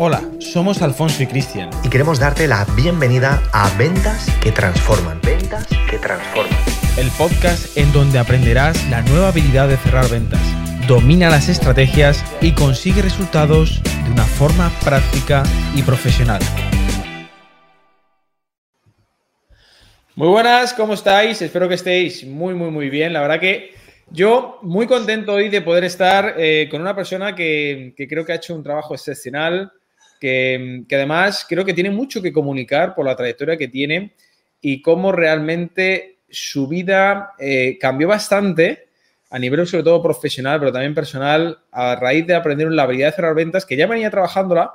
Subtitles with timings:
[0.00, 1.70] Hola, somos Alfonso y Cristian.
[1.82, 5.20] Y queremos darte la bienvenida a Ventas que Transforman.
[5.24, 6.56] Ventas que Transforman.
[6.96, 10.40] El podcast en donde aprenderás la nueva habilidad de cerrar ventas.
[10.86, 15.42] Domina las estrategias y consigue resultados de una forma práctica
[15.74, 16.42] y profesional.
[20.14, 21.42] Muy buenas, ¿cómo estáis?
[21.42, 23.12] Espero que estéis muy, muy, muy bien.
[23.12, 23.74] La verdad que
[24.12, 28.30] yo muy contento hoy de poder estar eh, con una persona que, que, creo que
[28.30, 29.72] ha hecho un trabajo excepcional,
[30.20, 34.14] que, además creo que tiene mucho que comunicar por la trayectoria que tiene
[34.60, 38.88] y cómo realmente su vida eh, cambió bastante
[39.30, 43.16] a nivel sobre todo profesional, pero también personal, a raíz de aprender la habilidad de
[43.16, 44.72] cerrar ventas, que ya venía trabajándola,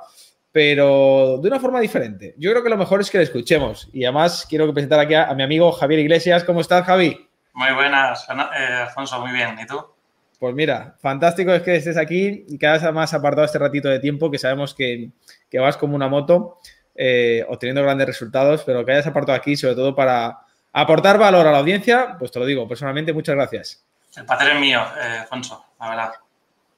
[0.52, 2.34] pero de una forma diferente.
[2.38, 3.88] Yo creo que lo mejor es que la escuchemos.
[3.92, 6.44] Y además quiero presentar aquí a, a mi amigo Javier Iglesias.
[6.44, 7.28] ¿Cómo estás, Javi?
[7.54, 9.56] Muy buenas, eh, Alfonso, muy bien.
[9.60, 9.93] ¿Y tú?
[10.38, 14.00] Pues mira, fantástico es que estés aquí y que hayas más apartado este ratito de
[14.00, 15.10] tiempo, que sabemos que,
[15.50, 16.58] que vas como una moto,
[16.94, 20.40] eh, obteniendo grandes resultados, pero que hayas apartado aquí sobre todo para
[20.72, 23.84] aportar valor a la audiencia, pues te lo digo personalmente, muchas gracias.
[24.16, 26.12] El placer es mío, eh, Alfonso, la verdad.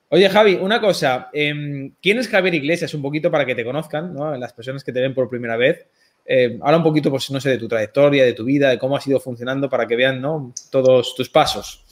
[0.08, 1.30] Oye, Javi, una cosa.
[1.32, 2.94] Eh, ¿Quién es Javier Iglesias?
[2.94, 4.36] Un poquito para que te conozcan, ¿no?
[4.36, 5.86] Las personas que te ven por primera vez.
[6.24, 8.96] Eh, habla un poquito, pues, no sé, de tu trayectoria, de tu vida, de cómo
[8.96, 10.52] has ido funcionando para que vean, ¿no?
[10.70, 11.84] Todos tus pasos.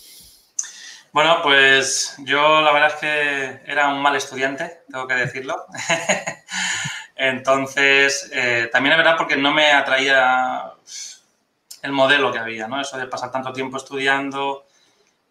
[1.15, 5.65] Bueno, pues yo la verdad es que era un mal estudiante, tengo que decirlo.
[7.15, 10.73] Entonces, eh, también es verdad porque no me atraía
[11.83, 12.81] el modelo que había, ¿no?
[12.81, 14.67] Eso de pasar tanto tiempo estudiando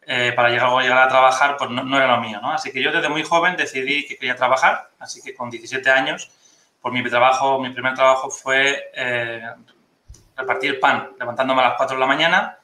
[0.08, 2.54] eh, para llegar, llegar a trabajar, pues no, no, era lo mío, ¿no?
[2.54, 6.32] Así que yo desde muy joven decidí que quería trabajar, así que con 17 años,
[6.82, 9.52] por mi trabajo, mi primer trabajo fue eh,
[10.38, 12.60] repartir pan, levantándome a las 4 de la mañana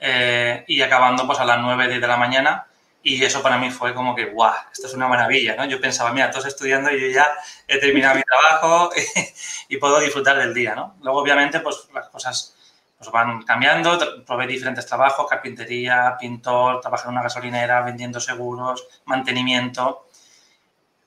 [0.00, 2.66] eh, y acabando pues a las 9, 10 de la mañana.
[3.02, 5.64] Y eso para mí fue como que, guau, esto es una maravilla, ¿no?
[5.64, 7.28] Yo pensaba, mira, todos estudiando y yo ya
[7.66, 8.90] he terminado mi trabajo
[9.68, 10.96] y, puedo disfrutar del día, ¿no?
[11.02, 12.54] Luego, obviamente, pues las cosas
[12.98, 20.08] pues van cambiando, probé diferentes trabajos, carpintería, pintor, trabajé en una gasolinera, vendiendo seguros, mantenimiento,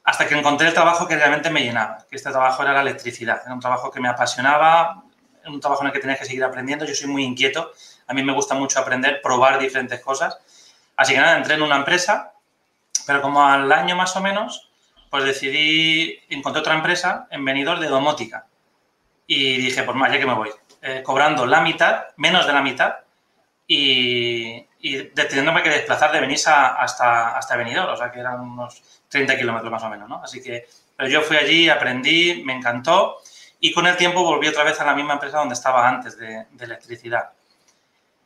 [0.05, 3.41] hasta que encontré el trabajo que realmente me llenaba, que este trabajo era la electricidad,
[3.43, 5.03] era un trabajo que me apasionaba,
[5.47, 7.71] un trabajo en el que tenía que seguir aprendiendo, yo soy muy inquieto,
[8.07, 10.37] a mí me gusta mucho aprender, probar diferentes cosas,
[10.95, 12.33] así que nada, entré en una empresa,
[13.05, 14.69] pero como al año más o menos,
[15.09, 18.45] pues decidí, encontré otra empresa en venidor de domótica.
[19.27, 20.49] Y dije, pues más, ya que me voy,
[20.81, 22.95] eh, cobrando la mitad, menos de la mitad,
[23.67, 28.81] y, y teniéndome que desplazar de Benissa hasta, hasta Benidorm, o sea que eran unos
[29.07, 30.21] 30 kilómetros más o menos, ¿no?
[30.23, 30.67] Así que
[31.01, 33.17] pero yo fui allí, aprendí, me encantó,
[33.61, 36.47] y con el tiempo volví otra vez a la misma empresa donde estaba antes de,
[36.51, 37.29] de electricidad.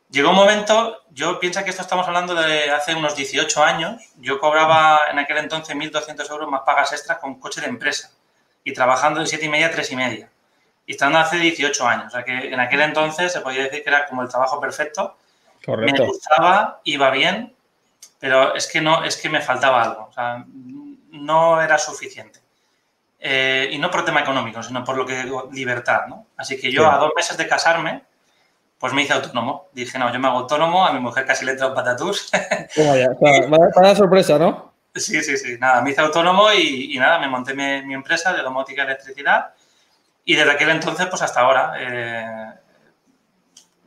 [0.10, 4.40] Llegó un momento, yo pienso que esto estamos hablando de hace unos 18 años, yo
[4.40, 8.12] cobraba en aquel entonces 1.200 euros más pagas extras con coche de empresa
[8.64, 10.30] y trabajando de 7 y media a 3 y media
[10.86, 12.08] y estando hace 18 años.
[12.08, 15.18] O sea que en aquel entonces se podía decir que era como el trabajo perfecto.
[15.66, 16.04] Correcto.
[16.04, 17.56] Me gustaba, iba bien,
[18.20, 20.08] pero es que no, es que me faltaba algo.
[20.10, 22.40] O sea, no era suficiente.
[23.28, 26.28] Eh, y no por tema económico, sino por lo que digo, libertad, ¿no?
[26.38, 26.90] Así que yo sí.
[26.92, 28.04] a dos meses de casarme,
[28.78, 29.70] pues me hice autónomo.
[29.74, 32.30] Dije, no, yo me hago autónomo, a mi mujer casi le entra un patatús.
[32.78, 33.10] Vaya,
[33.74, 34.76] para sorpresa, ¿no?
[34.94, 35.58] Sí, sí, sí.
[35.60, 38.86] Nada, me hice autónomo y, y nada, me monté mi, mi empresa de domótica y
[38.86, 39.56] electricidad
[40.24, 42.54] y desde aquel entonces, pues hasta ahora, eh,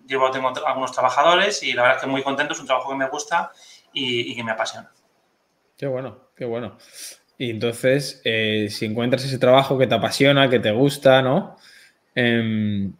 [0.05, 2.97] llevo, tengo algunos trabajadores y la verdad es que muy contento, es un trabajo que
[2.97, 3.53] me gusta
[3.93, 4.91] y, y que me apasiona.
[5.77, 6.77] Qué bueno, qué bueno.
[7.39, 11.57] Y entonces, eh, si encuentras ese trabajo que te apasiona, que te gusta, ¿no?
[12.15, 12.91] Eh,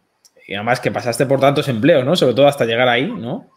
[0.47, 2.15] y además que pasaste por tantos empleos, ¿no?
[2.15, 3.51] Sobre todo hasta llegar ahí, ¿no?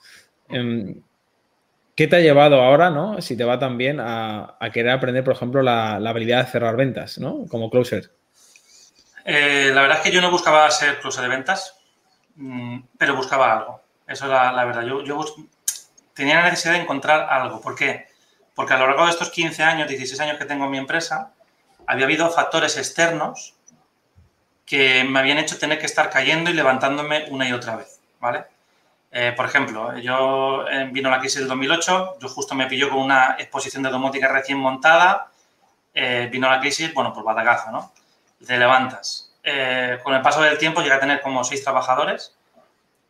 [1.94, 3.20] ¿Qué te ha llevado ahora, ¿no?
[3.20, 7.18] Si te va tan bien a, querer aprender, por ejemplo, la, habilidad de cerrar ventas,
[7.18, 7.46] ¿no?
[7.48, 8.10] Como closer.
[9.24, 11.78] Eh, la verdad es que yo no buscaba ser closer de ventas,
[12.36, 13.80] mmm, pero buscaba algo.
[14.06, 14.82] Eso es la, la verdad.
[14.82, 15.24] Yo, yo
[16.12, 17.60] tenía la necesidad de encontrar algo.
[17.60, 18.06] ¿Por qué?
[18.54, 21.32] Porque a lo largo de estos 15 años, 16 años que tengo en mi empresa,
[21.86, 23.54] había habido factores externos
[24.66, 28.44] que me habían hecho tener que estar cayendo y levantándome una y otra vez, ¿vale?
[29.10, 32.98] Eh, por ejemplo, yo eh, vino la crisis del 2008, yo justo me pilló con
[32.98, 35.30] una exposición de domótica recién montada,
[35.94, 37.92] eh, vino la crisis, bueno, por batacazo, ¿no?
[38.46, 39.32] Te levantas.
[39.44, 42.34] Eh, con el paso del tiempo llegué a tener como seis trabajadores,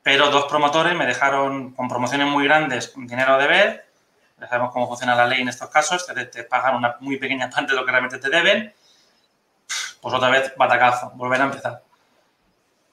[0.03, 3.87] pero dos promotores me dejaron con promociones muy grandes, con dinero de ver,
[4.43, 7.49] ya sabemos cómo funciona la ley en estos casos, te, te pagan una muy pequeña
[7.49, 8.75] parte de lo que realmente te deben,
[10.01, 11.83] pues otra vez batacazo, volver a empezar.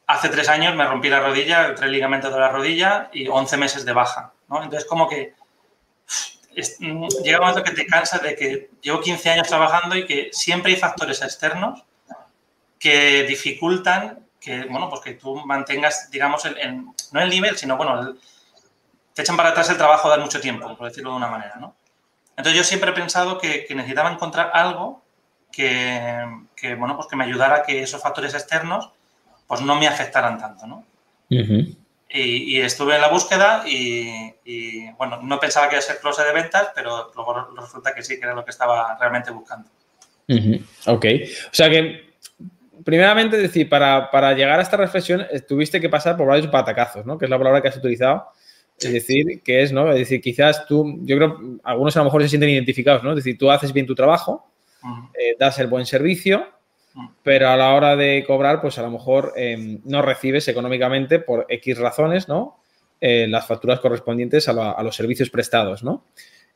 [0.06, 3.84] Hace tres años me rompí la rodilla, tres ligamentos de la rodilla y 11 meses
[3.84, 4.62] de baja, ¿no?
[4.64, 5.34] Entonces, como que
[6.56, 10.30] es, llega un momento que te cansas de que llevo 15 años trabajando y que
[10.32, 11.84] siempre hay factores externos
[12.78, 18.16] que dificultan que, bueno, pues que tú mantengas, digamos, el, no el nivel, sino, bueno,
[19.14, 21.76] te echan para atrás el trabajo de mucho tiempo, por decirlo de una manera, ¿no?
[22.40, 25.04] Entonces yo siempre he pensado que, necesitaba encontrar algo
[25.52, 26.26] que,
[26.78, 28.92] bueno, pues que me ayudara a que esos factores externos
[29.46, 30.86] pues no me afectaran tanto, ¿no?
[32.12, 36.34] y, estuve en la búsqueda y, bueno, no pensaba que iba a ser close de
[36.34, 39.70] ventas, pero luego resulta que sí, que era lo que estaba realmente buscando.
[40.86, 41.06] Ok.
[41.52, 42.14] O sea que,
[42.84, 47.06] primeramente, decir, para, para, llegar a esta reflexión eh, tuviste que pasar por varios patacazos,
[47.06, 47.18] ¿no?
[47.18, 48.32] Que es la palabra que has utilizado.
[48.82, 49.92] Es decir, que es, ¿no?
[49.92, 53.12] Es decir, quizás tú, yo creo, algunos a lo mejor se sienten identificados, ¿no?
[53.12, 54.52] Es decir, tú haces bien tu trabajo,
[55.14, 56.48] eh, das el buen servicio,
[57.24, 61.46] pero a la hora de cobrar, pues a lo mejor em, no recibes económicamente por
[61.50, 62.58] X razones, ¿no?
[63.02, 66.06] Eh, las facturas correspondientes a, los servicios prestados, ¿no?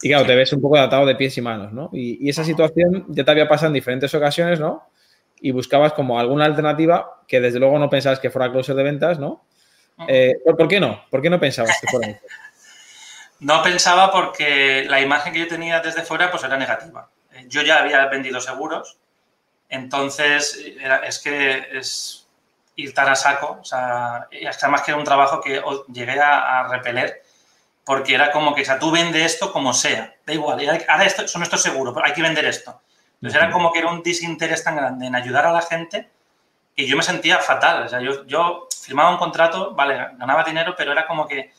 [0.02, 1.90] Y claro, te ves un poco atado de pies y manos, ¿no?
[1.94, 4.84] Y, esa situación ya te había pasado en diferentes ocasiones, ¿no?
[5.40, 9.20] Y buscabas como alguna alternativa que desde luego no pensabas que fuera closer de ventas,
[9.20, 9.46] ¿no?
[10.08, 11.04] Eh, ¿por, qué no?
[11.10, 12.20] ¿Por qué no pensabas que fuera?
[13.40, 17.10] No pensaba porque la imagen que yo tenía desde fuera pues era negativa.
[17.48, 18.98] Yo ya había vendido seguros,
[19.68, 20.58] entonces
[21.06, 22.28] es que es
[22.76, 24.28] ir tan a saco, o sea,
[24.62, 25.62] además que era un trabajo que
[25.92, 27.22] llegué a, repeler
[27.84, 31.28] porque era como que, o sea, tú vende esto como sea, da igual, ahora esto,
[31.28, 32.82] son estos seguros, pero hay que vender esto.
[33.16, 36.10] Entonces era como que era un desinterés tan grande en ayudar a la gente
[36.76, 37.84] que yo me sentía fatal.
[37.84, 41.52] O sea, yo, yo firmaba un contrato, vale, ganaba dinero, pero era como que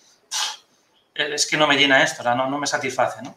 [1.14, 3.34] es que no me llena esto, o sea, no, no me satisface, ¿no?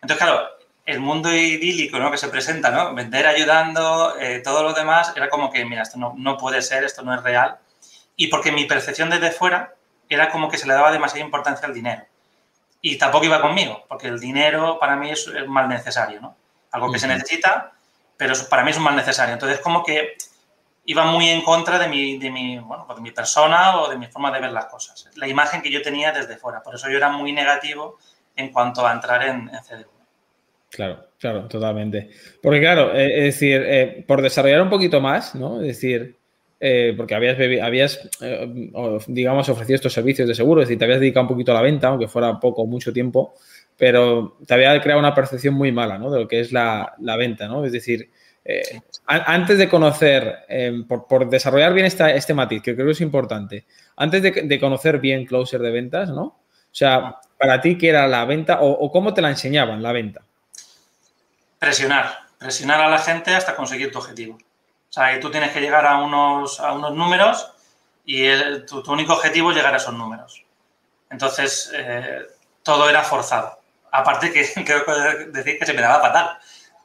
[0.00, 0.48] Entonces, claro,
[0.84, 2.10] el mundo idílico ¿no?
[2.10, 2.94] que se presenta, ¿no?
[2.94, 6.84] Vender ayudando, eh, todo lo demás, era como que, mira, esto no, no, puede ser,
[6.84, 7.58] esto no es real.
[8.16, 9.74] Y porque mi percepción desde fuera
[10.08, 12.04] era como que se le daba demasiada importancia al dinero.
[12.80, 16.36] Y tampoco iba conmigo, porque el dinero para mí es mal necesario, ¿no?
[16.72, 17.72] Algo que se necesita,
[18.16, 19.34] pero para mí es un mal necesario.
[19.34, 20.16] Entonces, como que
[20.84, 23.96] iba muy en contra de mi, de mi, bueno, pues de mi persona o de
[23.96, 25.08] mi forma de ver las cosas.
[25.16, 26.62] La imagen que yo tenía desde fuera.
[26.62, 27.98] Por eso yo era muy negativo
[28.36, 29.86] en cuanto a entrar en, en.
[30.70, 32.10] Claro, claro, totalmente.
[32.42, 35.60] Porque claro, eh, es decir, eh, por desarrollar un poquito más, ¿no?
[35.60, 36.16] Es decir,
[36.58, 38.08] eh, porque habías, habías
[39.06, 41.62] digamos, ofrecido estos servicios de seguro, es decir, te habías dedicado un poquito a la
[41.62, 43.34] venta, aunque fuera poco o mucho tiempo,
[43.76, 46.10] pero te había creado una percepción muy mala, ¿no?
[46.10, 47.64] De lo que es la, la venta, ¿no?
[47.66, 48.10] Es decir,
[48.44, 53.00] eh, antes de conocer, em, por, desarrollar bien esta, este matiz, que creo que es
[53.00, 53.66] importante,
[53.96, 56.22] antes de, conocer bien closer de ventas, ¿no?
[56.22, 60.22] O sea, para ti, ¿qué era la venta o, cómo te la enseñaban la venta?
[61.58, 64.34] Presionar, presionar a la gente hasta conseguir tu objetivo.
[64.34, 67.52] O sea, tú tienes que llegar a unos, a unos números
[68.04, 68.24] y
[68.66, 70.44] tu, único objetivo es llegar a esos números.
[71.10, 72.22] Entonces, eh,
[72.62, 73.58] todo era forzado.
[73.92, 76.38] Aparte que creo que decir que se me daba fatal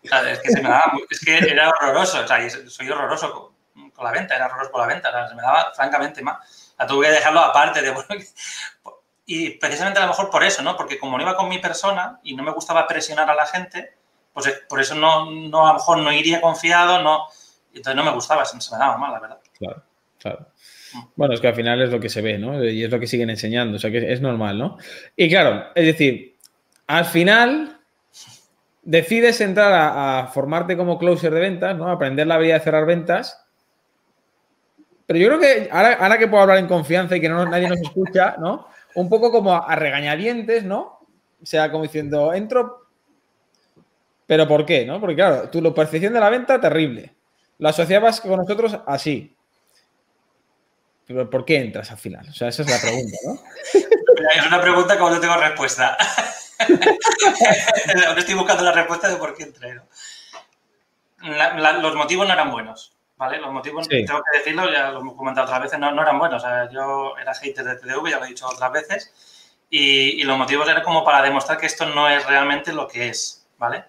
[0.04, 3.54] es que se me daba, es que era horroroso, o sea, soy horroroso
[3.96, 6.38] con, la venta, era horroroso con la venta, se me daba francamente mal.
[6.78, 7.94] La tuve que dejarlo aparte de,
[9.26, 10.78] y precisamente a lo mejor por eso, ¿no?
[10.78, 13.94] Porque como no iba con mi persona y no me gustaba presionar a la gente,
[14.34, 17.28] pues por eso no, no a lo mejor no iría confiado, no,
[17.74, 19.40] entonces no me gustaba, se me daba mal, la verdad.
[19.58, 19.84] Claro,
[20.20, 20.48] claro.
[20.94, 21.00] Mm.
[21.16, 22.64] Bueno, es que al final es lo que se ve, ¿no?
[22.64, 24.78] Y es lo que siguen enseñando, o sea que es normal, ¿no?
[25.16, 26.38] Y claro, es decir,
[26.88, 27.76] al final
[28.88, 31.92] decides entrar a, formarte como closer de ventas, ¿no?
[31.92, 33.45] Aprender la habilidad de cerrar ventas.
[35.06, 38.36] Pero yo creo que ahora, que puedo hablar en confianza y que nadie nos escucha,
[38.39, 38.67] ¿no?
[38.96, 41.00] Un poco como a, regañadientes, ¿no?
[41.41, 42.88] O sea, como diciendo, entro.
[44.25, 44.86] ¿Pero por qué?
[44.86, 45.00] ¿no?
[45.01, 47.13] Porque claro, tu percepción de la venta, terrible.
[47.58, 49.36] La asociabas con nosotros así.
[51.06, 52.25] ¿Pero por qué entras al final?
[52.29, 53.39] O sea, esa es la pregunta, ¿no?
[54.36, 55.96] Es una pregunta que no tengo respuesta.
[58.08, 59.80] Ahora estoy buscando la respuesta de por qué entré.
[61.20, 63.40] los motivos no eran buenos, ¿vale?
[63.40, 66.44] Los motivos, tengo que decirlo, ya lo hemos comentado otras veces, no, eran buenos.
[66.72, 69.14] yo era hater de TDV, ya lo he dicho otras veces,
[69.70, 73.48] y, los motivos eran como para demostrar que esto no es realmente lo que es,
[73.58, 73.86] ¿vale?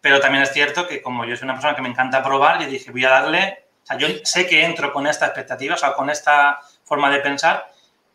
[0.00, 2.66] Pero también es cierto que como yo soy una persona que me encanta probar, yo
[2.66, 5.92] dije, voy a darle, o sea, yo sé que entro con esta expectativa, o sea,
[5.92, 7.71] con esta forma de pensar,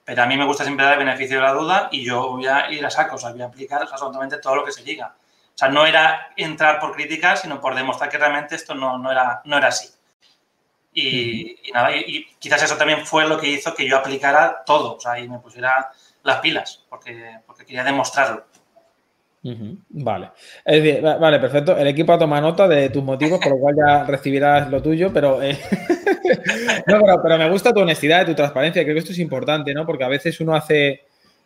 [0.07, 2.47] pero a mí me gusta siempre dar el beneficio de la duda y yo voy
[2.47, 5.13] a ir a saco, o sea, voy a aplicar absolutamente todo lo que se diga.
[5.17, 9.11] O sea, no era entrar por criticar, sino por demostrar que realmente esto no, no,
[9.11, 9.89] era, no era así.
[10.93, 14.99] Y, nada, y, quizás eso también fue lo que hizo que yo aplicara todo, o
[15.01, 15.91] sea, y me pusiera
[16.23, 18.45] las pilas, porque, porque quería demostrarlo.
[19.89, 20.31] Vale.
[21.19, 21.75] vale, perfecto.
[21.77, 25.43] El equipo toma nota de tus motivos, por lo cual ya recibirás lo tuyo, pero,
[25.43, 25.59] eh,
[26.87, 28.83] no, pero, me gusta tu honestidad tu transparencia.
[28.83, 29.85] Creo que esto es importante, ¿no?
[29.85, 31.01] Porque a veces uno hace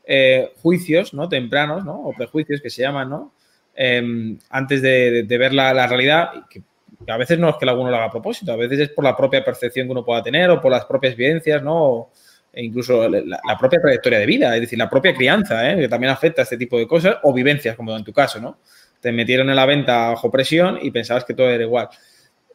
[0.05, 1.29] eh, juicios, ¿no?
[1.29, 2.01] Tempranos, ¿no?
[2.01, 3.33] O prejuicios que se llaman, ¿no?
[3.73, 6.61] Em, antes de, ver la, realidad, que
[7.07, 9.15] a veces no es que alguno lo haga a propósito, a veces es por la
[9.15, 12.09] propia percepción que uno pueda tener o por las propias vivencias, ¿no?
[12.53, 15.77] e incluso la, propia trayectoria de vida, es decir, la propia crianza, ¿eh?
[15.77, 18.57] que también afecta a este tipo de cosas, o vivencias, como en tu caso, ¿no?
[18.99, 21.89] Te metieron en la venta bajo presión y pensabas que todo era igual.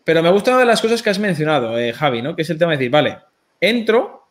[0.07, 2.37] Pero me gusta una de las cosas que has mencionado, eh, Javi, ¿no?
[2.37, 3.19] Que es el tema de decir, vale,
[3.61, 4.29] entro,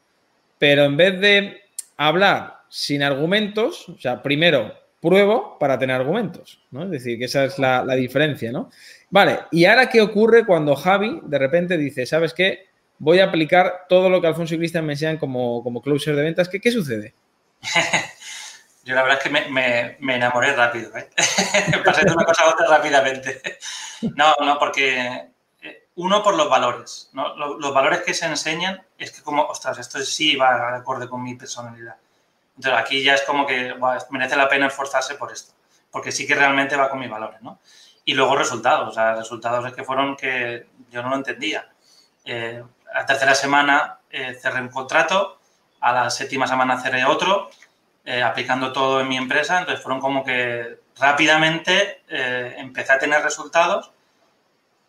[0.57, 1.61] pero en vez de
[1.97, 6.85] hablar sin argumentos, o sea, primero pruebo para tener argumentos, ¿no?
[6.85, 8.71] Es decir, que esa es la, diferencia, ¿no?
[9.09, 12.67] Vale, ¿y ahora qué ocurre cuando Javi de repente dice, ¿sabes qué?
[12.97, 16.23] voy a aplicar todo lo que Alfonso y Cristian me enseñan como, como closer de
[16.23, 16.47] ventas.
[16.47, 17.13] ¿Qué, qué sucede?
[18.85, 20.95] Yo la verdad es que me, me, enamoré rápido.
[20.95, 21.09] ¿eh?
[21.85, 23.41] Pasé de una cosa a otra rápidamente.
[24.15, 25.31] No, no, porque
[25.95, 27.09] uno por los valores.
[27.13, 31.23] Los, valores que se enseñan es que como, ostras, esto sí va de acorde con
[31.23, 31.95] mi personalidad.
[32.55, 33.75] Entonces aquí ya es como que
[34.09, 35.53] merece la pena esforzarse por esto,
[35.91, 37.41] porque sí que realmente va con mis valores.
[37.41, 37.59] ¿no?
[38.03, 38.97] Y luego resultados.
[38.97, 41.69] O resultados es que fueron que yo no lo entendía.
[42.23, 45.39] Eh, la tercera semana eh, cerré un contrato,
[45.81, 47.49] a la séptima semana cerré otro,
[48.05, 49.59] eh, aplicando todo en mi empresa.
[49.59, 53.91] Entonces fueron como que rápidamente eh, empecé a tener resultados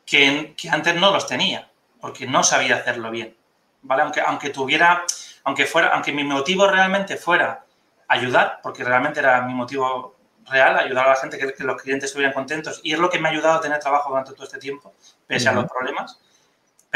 [0.06, 1.68] que, que, antes no los tenía,
[2.00, 3.36] porque no sabía hacerlo bien.
[3.82, 4.02] ¿Vale?
[4.02, 5.04] Aunque, aunque tuviera,
[5.44, 7.64] aunque fuera, aunque mi motivo realmente fuera
[8.08, 10.16] ayudar, porque realmente era mi motivo
[10.48, 13.18] real, ayudar a la gente, que, que los clientes estuvieran contentos, y es lo que
[13.18, 14.94] me ha ayudado a tener trabajo durante todo este tiempo,
[15.26, 16.18] pese a los problemas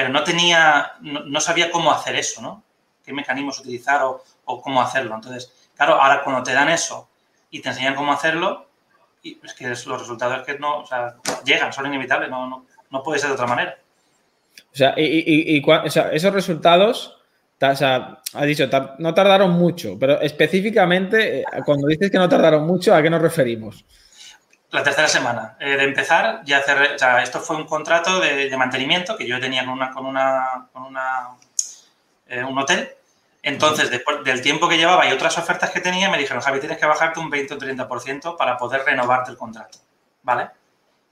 [0.00, 2.62] pero no tenía, no, sabía cómo hacer eso, ¿no?
[3.04, 4.22] Qué mecanismos utilizar o,
[4.62, 5.14] cómo hacerlo.
[5.14, 7.06] Entonces, claro, ahora cuando te dan eso
[7.50, 8.66] y te enseñan cómo hacerlo,
[9.22, 13.02] y es que los resultados que no, o sea, llegan, son inevitables, no, no, no
[13.02, 13.78] puede ser de otra manera.
[14.72, 15.62] O sea, y, y,
[16.12, 17.18] esos resultados,
[17.60, 18.68] o sea, has dicho,
[18.98, 23.22] no tardaron mucho, pero específicamente, eh, cuando dices que no tardaron mucho, ¿a qué nos
[23.22, 23.84] referimos?
[24.70, 28.56] La tercera semana eh, de empezar, ya cerré, o sea, esto fue un contrato de,
[28.56, 31.30] mantenimiento que yo tenía con una, con una, con una
[32.30, 32.88] eh, un hotel.
[33.42, 36.78] Entonces, después del tiempo que llevaba y otras ofertas que tenía, me dijeron, Javi, tienes
[36.78, 39.78] que bajarte un 20 o 30% para poder renovarte el contrato.
[40.22, 40.50] ¿Vale?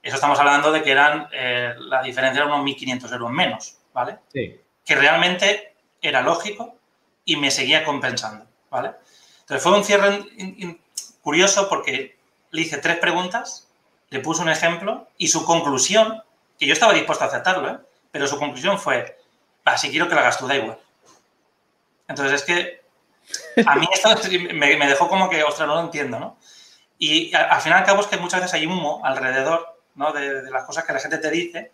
[0.03, 4.19] Eso estamos hablando de que eran, eh, la diferencia era unos 1.500 euros menos, ¿vale?
[4.33, 4.61] Sí.
[4.85, 6.77] Que realmente era lógico
[7.25, 8.93] y me seguía compensando, ¿vale?
[9.41, 10.27] Entonces fue un cierre
[11.23, 12.19] curioso porque
[12.51, 13.69] le hice tres preguntas,
[14.11, 16.23] le puse un ejemplo y su conclusión,
[16.59, 17.79] que yo estaba dispuesto a aceptarlo, ¿eh?
[18.11, 19.19] pero su conclusión fue,
[19.65, 20.79] ah, si quiero que la hagas tú, da igual.
[22.09, 22.83] Entonces es que
[23.67, 24.09] a mí esto
[24.55, 26.39] me, dejó como que, ostras, no lo entiendo, ¿no?
[26.99, 30.13] Y al, final al cabo es que muchas veces hay humo alrededor ¿no?
[30.13, 31.73] de, las cosas que la gente te dice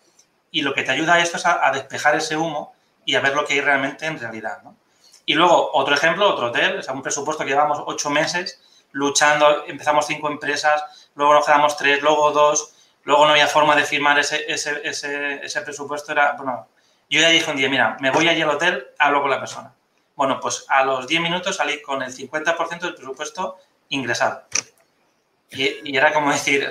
[0.51, 3.35] y lo que te ayuda a esto es a, despejar ese humo y a ver
[3.35, 4.63] lo que hay realmente en realidad.
[5.27, 8.61] Y luego, otro ejemplo, otro hotel, o sea, un presupuesto que llevamos ocho meses
[8.93, 13.85] luchando, empezamos cinco empresas, luego nos quedamos tres, luego dos, luego no había forma de
[13.85, 16.13] firmar ese, ese, ese, presupuesto.
[16.13, 16.69] Era, bueno,
[17.11, 19.75] yo ya dije un día, mira, me voy allí al hotel, hablo con la persona.
[20.15, 23.57] Bueno, pues a los 10 minutos salí con el 50% del presupuesto
[23.89, 24.45] ingresado.
[25.51, 26.69] Y, era como decir,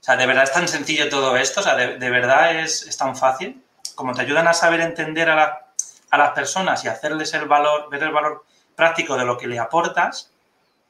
[0.00, 2.96] o sea, de verdad es tan sencillo todo esto, o sea, de, verdad es, es,
[2.96, 3.62] tan fácil.
[3.94, 5.66] Como te ayudan a saber entender a,
[6.10, 9.58] a las personas y hacerles el valor, ver el valor práctico de lo que le
[9.58, 10.32] aportas,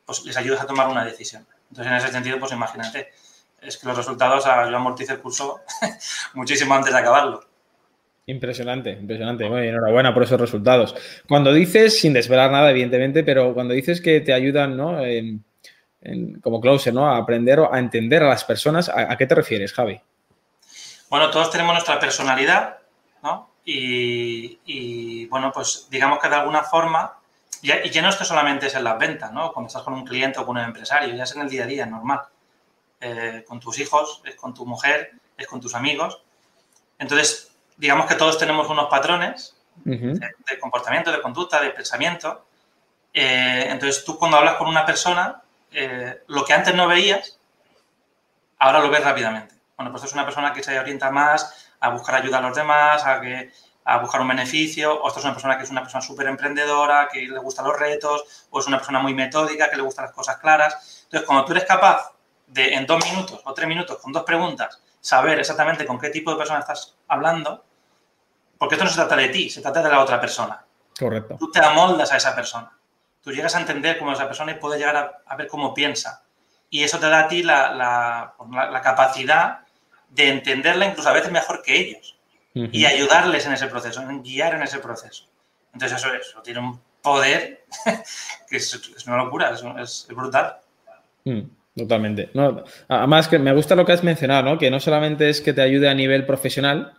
[0.07, 1.45] pues les ayudas a tomar una decisión.
[1.71, 3.11] Entonces, en ese sentido, pues imagínate,
[3.61, 5.61] es que los resultados, yo amortice el curso
[6.35, 7.45] muchísimo antes de acabarlo.
[8.27, 9.49] Impresionante, impresionante.
[9.49, 10.95] Bueno, enhorabuena por esos resultados.
[11.27, 15.05] Cuando dices, sin desvelar nada, evidentemente, pero cuando dices que te ayudan, ¿no?
[16.43, 17.07] Como closer, ¿no?
[17.07, 20.01] A aprender a entender a las personas, ¿a, qué te refieres, Javi?
[21.09, 22.79] Bueno, todos tenemos nuestra personalidad,
[23.23, 23.51] ¿no?
[23.65, 27.21] Y, y, bueno, pues digamos que de alguna forma
[27.63, 29.53] y ya no es que solamente es en las ventas, ¿no?
[29.53, 31.67] Cuando estás con un cliente o con un empresario, ya es en el día a
[31.67, 32.23] día, es normal.
[33.01, 36.23] Eh, con tus hijos, es con tu mujer, es con tus amigos.
[36.99, 42.47] Entonces, digamos que todos tenemos unos patrones de, comportamiento, de conducta, de pensamiento.
[43.13, 45.43] Eh, entonces, tú cuando hablas con una persona,
[45.73, 47.39] eh, lo que antes no veías,
[48.59, 49.55] ahora lo ves rápidamente.
[49.77, 53.05] Bueno, pues es una persona que se orienta más a buscar ayuda a los demás,
[53.07, 53.51] a que
[53.85, 57.09] a buscar un beneficio, o esta es una persona que es una persona súper emprendedora,
[57.11, 60.15] que le gustan los retos, o es una persona muy metódica, que le gustan las
[60.15, 61.05] cosas claras.
[61.05, 62.13] Entonces, cuando tú eres capaz
[62.47, 66.31] de en dos minutos o tres minutos, con dos preguntas, saber exactamente con qué tipo
[66.31, 67.65] de persona estás hablando,
[68.59, 70.63] porque esto no se trata de ti, se trata de la otra persona.
[70.99, 71.37] Correcto.
[71.39, 72.71] Tú te amoldas a esa persona.
[73.23, 76.25] Tú llegas a entender cómo es esa persona y puedes llegar a, ver cómo piensa.
[76.71, 79.61] Y eso te da a ti la, la capacidad
[80.09, 82.17] de entenderla incluso a veces mejor que ellos
[82.53, 85.29] y ayudarles en ese proceso, en guiar en ese proceso.
[85.73, 87.65] Entonces eso, eso tiene un poder
[88.49, 90.57] que es, una locura, es, brutal.
[91.25, 91.41] Mm.
[91.77, 92.31] Totalmente.
[92.35, 94.59] No, además, que me gusta lo que has mencionado, ¿no?
[94.59, 96.95] Que no solamente es que te ayude a nivel profesional,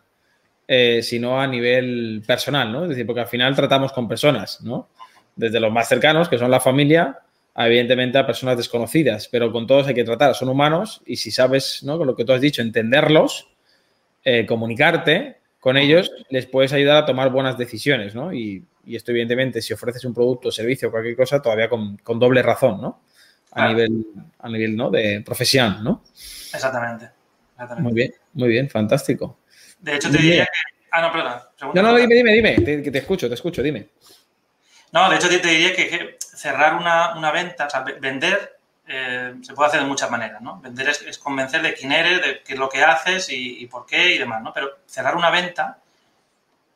[0.65, 2.83] eh, sino a nivel personal, ¿no?
[2.83, 4.87] Es decir, porque al final tratamos con personas, ¿no?
[5.35, 7.19] Desde los más cercanos, que son la familia,
[7.55, 11.83] evidentemente a personas desconocidas, pero con todos hay que tratar, son humanos y si sabes,
[11.83, 11.97] ¿no?
[11.97, 13.49] Con lo que tú has dicho, entenderlos,
[14.23, 18.33] eh, comunicarte con ellos, les puedes ayudar a tomar buenas decisiones, ¿no?
[18.33, 22.81] Y, esto, evidentemente, si ofreces un producto, servicio o cualquier cosa, todavía con, doble razón,
[22.81, 23.03] ¿no?
[23.51, 24.07] A nivel,
[24.39, 24.89] a nivel, ¿no?
[24.89, 26.03] De profesión, ¿no?
[26.51, 27.09] Exactamente.
[27.77, 29.37] Muy bien, muy bien, fantástico.
[29.79, 30.49] De hecho, te diría que...
[30.93, 31.73] Ah, no, perdón.
[31.75, 33.89] No, no, dime, dime, dime, te, te escucho, te escucho, dime.
[34.91, 39.69] No, de hecho te, diría que, cerrar una, venta, o sea, vender eh, se puede
[39.69, 40.59] hacer de muchas maneras, ¿no?
[40.59, 44.15] Vender es, convencer de quién eres, de qué es lo que haces y, por qué
[44.15, 44.53] y demás, ¿no?
[44.53, 45.77] Pero cerrar una venta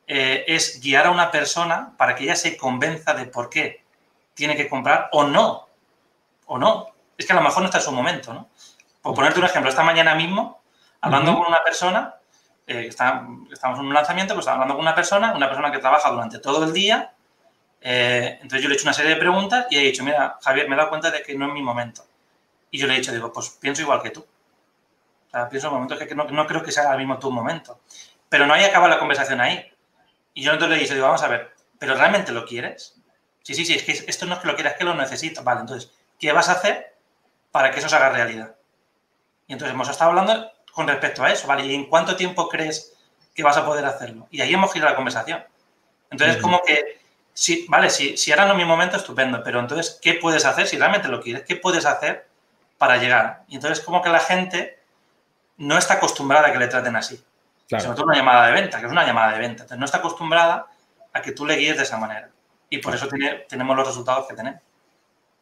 [0.07, 3.83] eh, es guiar a una persona para que ella se convenza de por qué
[4.33, 5.67] tiene que comprar o no,
[6.45, 6.87] o no.
[7.17, 8.49] Es que a lo mejor no está en su momento, ¿no?
[9.01, 10.61] Por ponerte un ejemplo, esta mañana mismo,
[11.01, 12.15] hablando con una persona,
[12.65, 16.39] eh, estamos en un lanzamiento, pues hablando con una persona, una persona que trabaja durante
[16.39, 17.11] todo el día
[17.87, 20.67] eh, entonces yo le he hecho una serie de preguntas y he dicho, mira, Javier,
[20.67, 22.03] me he dado cuenta de que no es mi momento.
[22.71, 24.21] Y yo le he dicho, digo, pues pienso igual que tú.
[24.21, 27.81] O sea, pienso en momentos que no, no creo que sea ahora mismo tu momento.
[28.27, 29.71] Pero no hay acaba la conversación ahí.
[30.33, 32.95] Y yo entonces le he dicho, digo, vamos a ver, ¿pero realmente lo quieres?
[33.43, 35.43] Sí, sí, sí, es que esto no es que lo quieras, es que lo necesito.
[35.43, 36.95] Vale, entonces, ¿qué vas a hacer
[37.51, 38.55] para que eso se haga realidad?
[39.45, 41.67] Y entonces hemos estado hablando con respecto a eso, ¿vale?
[41.67, 42.95] ¿Y en cuánto tiempo crees
[43.35, 44.27] que vas a poder hacerlo?
[44.31, 45.45] Y ahí hemos girado la conversación.
[46.09, 47.04] Entonces, como que
[47.37, 50.67] Sí, vale, si, si ahora no es mi momento, estupendo, pero entonces, ¿qué puedes hacer
[50.67, 51.43] si realmente lo quieres?
[51.43, 52.29] ¿Qué puedes hacer
[52.77, 53.43] para llegar?
[53.49, 54.79] Y entonces, como que la gente
[55.57, 57.21] no está acostumbrada a que le traten así.
[57.67, 59.63] Sobre todo una llamada de venta, que es una llamada de venta.
[59.63, 60.67] Entonces, no está acostumbrada
[61.11, 62.29] a que tú le guíes de esa manera.
[62.69, 63.09] Y por eso
[63.49, 64.61] tenemos los resultados que tenemos.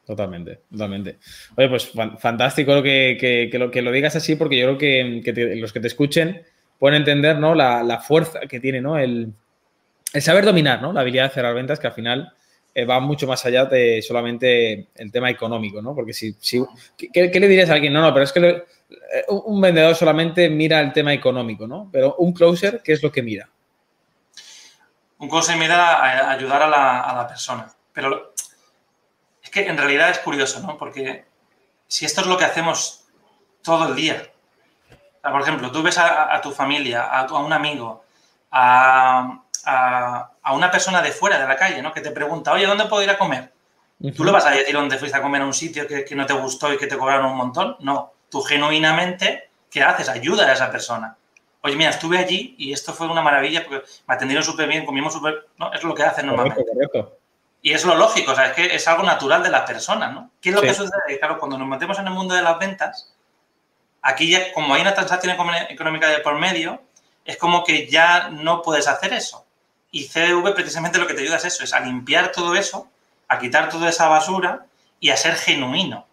[0.04, 1.20] Totalmente, totalmente.
[1.56, 5.80] Oye, pues fantástico que, lo, que lo digas así, porque yo creo que, los que
[5.80, 6.44] te escuchen
[6.80, 7.54] pueden entender ¿no?
[7.54, 8.98] la, la fuerza que tiene ¿no?
[8.98, 9.32] el,
[10.14, 10.94] el saber dominar, ¿no?
[10.94, 12.34] La habilidad de cerrar ventas que al final
[12.76, 15.94] eh, va mucho más allá de solamente el tema económico, ¿no?
[15.94, 16.36] Porque si,
[16.98, 17.94] ¿qué, le dirías a alguien?
[17.94, 18.66] No, no, pero es que eh,
[19.28, 21.90] un vendedor solamente mira el tema económico, ¿no?
[21.92, 23.50] Pero un closer, ¿qué es lo que mira?
[25.18, 27.72] Un closer mira a ayudar a la, persona.
[27.92, 28.34] Pero
[29.42, 30.78] es que en realidad es curioso, ¿no?
[30.78, 31.26] Porque
[31.88, 33.06] si esto es lo que hacemos
[33.62, 34.32] todo el día,
[35.22, 38.04] por ejemplo, tú ves a, tu familia, a un amigo,
[38.52, 41.94] a, a, una persona de fuera de la calle, ¿no?
[41.94, 43.52] Que te pregunta, oye, ¿dónde puedo ir a comer?
[44.16, 46.34] ¿Tú le vas a decir dónde fuiste a comer a un sitio que, no te
[46.34, 47.78] gustó y que te cobraron un montón?
[47.80, 48.12] No.
[48.30, 50.10] Tú genuinamente, ¿qué haces?
[50.10, 51.16] Ayuda a esa persona.
[51.62, 55.14] Oye, mira, estuve allí y esto fue una maravilla porque me atendieron súper bien, comimos
[55.14, 55.48] súper...
[55.58, 55.72] ¿no?
[55.72, 56.66] Es lo que hacen normalmente.
[57.62, 60.32] Y es lo lógico, o sea, es que es algo natural de las personas, ¿no?
[60.42, 61.18] ¿Qué es lo que sucede?
[61.18, 63.14] Claro, cuando nos metemos en el mundo de las ventas,
[64.02, 65.34] aquí ya, como hay una transacción
[65.70, 66.82] económica de por medio,
[67.24, 69.43] es como que ya no puedes hacer eso.
[69.94, 72.90] Y CDV precisamente lo que te ayuda es eso, es a limpiar todo eso,
[73.28, 74.66] a quitar toda esa basura
[75.00, 76.08] y a ser genuino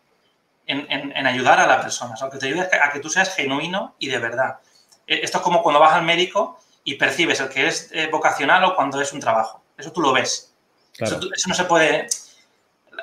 [0.67, 2.13] en, ayudar a la persona.
[2.13, 4.59] O sea, que te ayuda a que tú seas genuino y de verdad.
[5.07, 8.63] E, esto es como cuando vas al médico y percibes el que es eh, vocacional
[8.65, 9.63] o cuando es un trabajo.
[9.79, 10.55] Eso tú lo ves.
[10.99, 12.07] Eso, no se puede...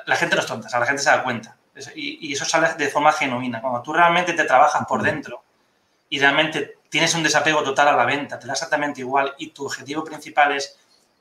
[0.06, 1.56] La gente no es tonta, o sea, la gente se da cuenta.
[1.96, 3.60] Y, y, eso sale de forma genuina.
[3.60, 5.42] Cuando tú realmente te trabajas por dentro
[6.08, 9.66] y realmente tienes un desapego total a la venta, te da exactamente igual y tu
[9.66, 10.78] objetivo principal es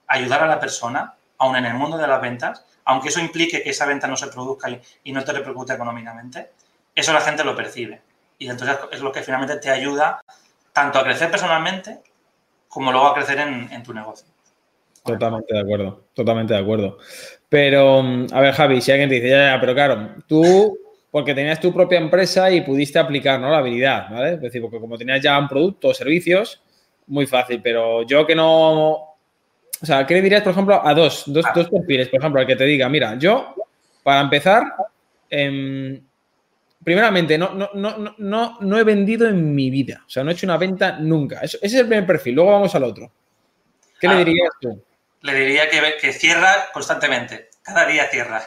[0.07, 3.69] ayudar a la persona, aún en el mundo de las ventas, aunque eso implique que
[3.69, 4.69] esa venta no se produzca
[5.03, 6.51] y, no te repercute económicamente,
[6.95, 8.01] eso la gente lo percibe.
[8.39, 10.21] Y entonces es lo que finalmente te ayuda
[10.71, 11.99] tanto a crecer personalmente
[12.69, 14.27] como luego a crecer en, tu negocio.
[15.03, 16.97] Totalmente de acuerdo, totalmente de acuerdo.
[17.49, 17.99] Pero,
[18.31, 20.77] a ver, Javi, si alguien te dice, ya, ya, pero claro, tú
[21.17, 23.49] porque tenías tu propia empresa y pudiste aplicar ¿no?
[23.49, 24.33] la habilidad, ¿vale?
[24.33, 26.61] Es decir, porque como tenías ya un producto o servicios,
[27.07, 28.91] muy fácil, pero yo que no...
[28.91, 29.15] O
[29.81, 31.53] sea, ¿qué le dirías, por ejemplo, a dos, dos, ah.
[31.55, 32.09] dos perfiles?
[32.09, 33.55] Por ejemplo, al que te diga, mira, yo,
[34.03, 34.61] para empezar,
[35.27, 35.99] em,
[36.83, 40.03] primeramente, no, no, no, no, no he vendido en mi vida.
[40.05, 41.39] O sea, no he hecho una venta nunca.
[41.41, 42.35] ese es el primer perfil.
[42.35, 43.11] Luego vamos al otro.
[43.99, 44.83] ¿Qué le ah, dirías tú?
[45.21, 47.49] Le diría que, que cierra constantemente.
[47.63, 48.43] Cada día cierra.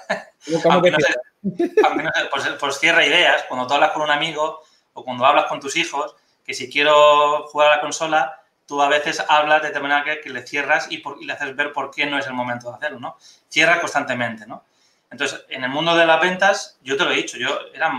[0.62, 1.20] ¿Cómo que cierra?
[1.42, 3.44] Pues, pues, cierra ideas.
[3.48, 7.46] Cuando tú hablas con un amigo o cuando hablas con tus hijos, que si quiero
[7.48, 11.02] jugar a la consola, tú a veces hablas de tal manera que, le cierras y,
[11.24, 13.16] le haces ver por qué no es el momento de hacerlo, ¿no?
[13.48, 14.64] Cierra constantemente, ¿no?
[15.10, 17.92] Entonces, en el mundo de las ventas, yo te lo he dicho, yo era,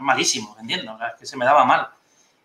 [0.00, 1.88] malísimo vendiendo, que se me daba mal.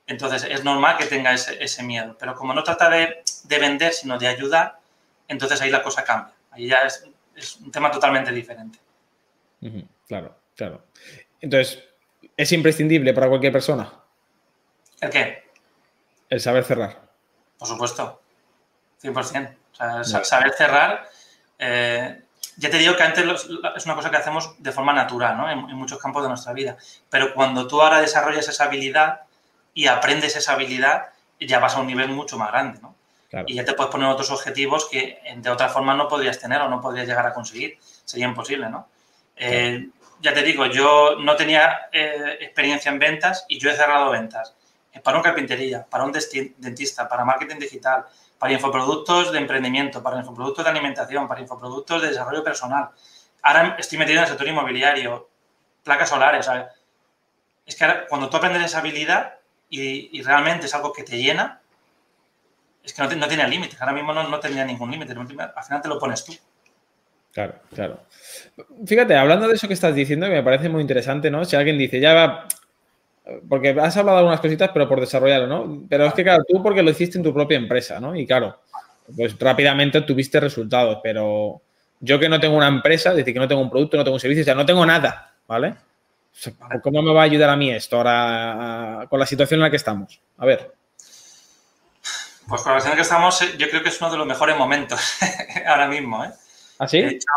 [0.08, 2.16] Entonces, es normal que tenga ese, miedo.
[2.20, 4.80] Pero como no trata de, vender, sino de ayudar,
[5.28, 6.34] entonces ahí la cosa cambia.
[6.52, 7.04] Ahí ya es,
[7.60, 8.80] un tema totalmente diferente.
[10.08, 10.86] Claro, claro.
[11.42, 11.84] Entonces,
[12.38, 13.92] ¿Es imprescindible para cualquier persona?
[15.00, 15.44] ¿El qué?
[16.30, 17.02] El saber cerrar.
[17.58, 18.22] Por supuesto.
[19.02, 19.56] 100%.
[19.72, 21.08] O sea, saber cerrar.
[21.58, 22.22] Eh,
[22.58, 23.26] ya te digo que antes
[23.76, 25.50] es una cosa que hacemos de forma natural, ¿no?
[25.50, 26.78] En, muchos campos de nuestra vida.
[27.10, 29.22] Pero cuando tú ahora desarrollas esa habilidad
[29.74, 32.96] y aprendes esa habilidad, ya vas a un nivel mucho más grande, ¿no?
[33.48, 36.70] Y ya te puedes poner otros objetivos que de otra forma no podrías tener o
[36.70, 37.78] no podrías llegar a conseguir.
[37.82, 38.88] Sería imposible, ¿no?
[39.36, 39.90] Eh,
[40.22, 44.56] ya te digo, yo no tenía eh, experiencia en ventas y yo he cerrado ventas
[45.04, 48.06] para una carpintería, para un dentista, para marketing digital,
[48.40, 52.90] para infoproductos de emprendimiento, para infoproductos de alimentación, para infoproductos de desarrollo personal.
[53.42, 55.30] Ahora estoy metido en el sector inmobiliario,
[55.84, 56.50] placas solares.
[57.66, 59.36] Es que ahora, cuando tú aprendes esa habilidad
[59.70, 61.62] y, realmente es algo que te llena,
[62.84, 63.80] es que no, tiene límites.
[63.82, 65.14] Ahora mismo no, no tendría ningún límite.
[65.14, 66.34] Al final te lo pones tú.
[67.36, 68.00] Claro, claro.
[68.88, 71.44] Fíjate, hablando de eso que estás diciendo, me parece muy interesante, ¿no?
[71.44, 72.48] Si alguien dice, ya va,
[73.50, 75.86] porque has hablado de algunas cositas, pero por desarrollarlo, ¿no?
[75.90, 78.16] Pero es que, claro, tú porque lo hiciste en tu propia empresa, ¿no?
[78.16, 78.62] Y claro,
[79.14, 81.62] pues rápidamente tuviste resultados, pero
[82.00, 84.16] yo que no tengo una empresa, es decir, que no tengo un producto, no tengo
[84.16, 85.76] un servicio, o sea, no tengo nada, ¿vale?
[86.82, 89.76] ¿Cómo me va a ayudar a mí esto ahora con la situación en la que
[89.76, 90.22] estamos?
[90.38, 90.74] A ver.
[92.48, 94.18] Pues con la situación en la que estamos, eh, yo creo que es uno de
[94.20, 95.18] los mejores momentos
[95.68, 96.30] ahora mismo, ¿eh?
[96.80, 97.02] ¿Ah, sí?
[97.02, 97.28] De hecho,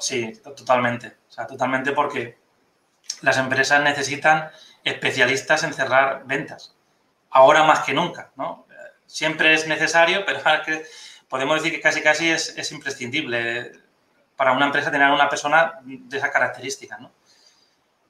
[0.00, 1.16] sí, totalmente.
[1.28, 2.38] O sea, totalmente porque
[3.22, 4.50] las empresas necesitan
[4.84, 6.74] especialistas en cerrar ventas.
[7.30, 8.66] Ahora más que nunca, ¿no?
[9.06, 10.40] Siempre es necesario, pero
[11.28, 13.72] podemos decir que casi casi es, imprescindible
[14.36, 17.12] para una empresa tener una persona de esa característica, ¿no?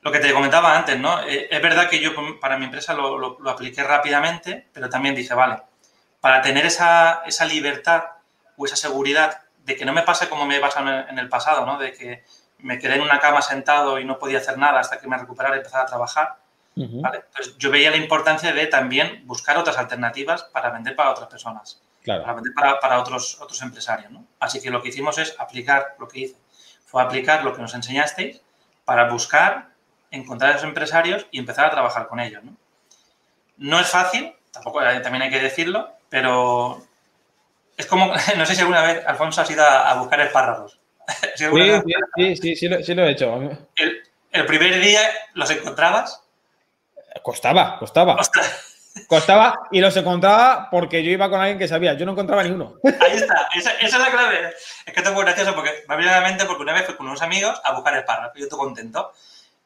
[0.01, 1.21] Lo que te comentaba antes, ¿no?
[1.23, 5.63] Eh, es verdad que yo para mi empresa lo, apliqué rápidamente, pero también dije, vale,
[6.21, 8.05] para tener esa, esa, libertad
[8.57, 11.79] o esa seguridad de que no me pase como me pasa en el pasado, ¿no?
[11.79, 12.25] De que
[12.61, 15.57] me quedé en una cama sentado y no podía hacer nada hasta que me recuperara
[15.57, 16.37] y empezara a trabajar.
[17.59, 22.33] yo veía la importancia de también buscar otras alternativas para vender para otras personas, para
[22.33, 24.11] vender para, otros, otros empresarios.
[24.41, 26.37] Así que lo que hicimos es aplicar lo que hice.
[26.87, 28.41] Fue aplicar lo que nos enseñasteis
[28.87, 29.69] para buscar,
[30.11, 32.43] encontrar a esos empresarios y empezar a trabajar con ellos.
[33.59, 36.88] No, es fácil, tampoco también hay que decirlo, pero
[37.79, 40.79] es como, no sé si alguna vez Alfonso has ido a, buscar espárragos.
[41.37, 41.47] sí,
[42.37, 43.41] sí, sí, sí, lo, he hecho.
[43.77, 45.01] El, primer día
[45.35, 46.23] los encontrabas.
[47.23, 48.19] Costaba, costaba.
[49.07, 51.95] Costaba y los encontraba porque yo iba con alguien que sabía.
[51.95, 52.75] Yo no encontraba ni uno.
[52.85, 54.53] Ahí está, esa, es la clave.
[54.85, 56.97] Es que esto muy gracioso porque me viene a la mente porque una vez fui
[56.97, 59.13] con unos amigos a buscar el párrafo y yo estoy contento.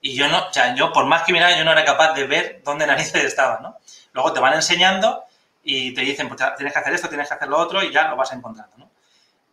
[0.01, 2.27] Y yo no, o sea, yo por más que mirara, yo no era capaz de
[2.27, 3.79] ver dónde narices estaban, ¿no?
[4.13, 5.25] Luego te van enseñando
[5.63, 8.09] y te dicen, pues tienes que hacer esto, tienes que hacer lo otro y ya
[8.09, 8.91] lo vas encontrando, ¿no?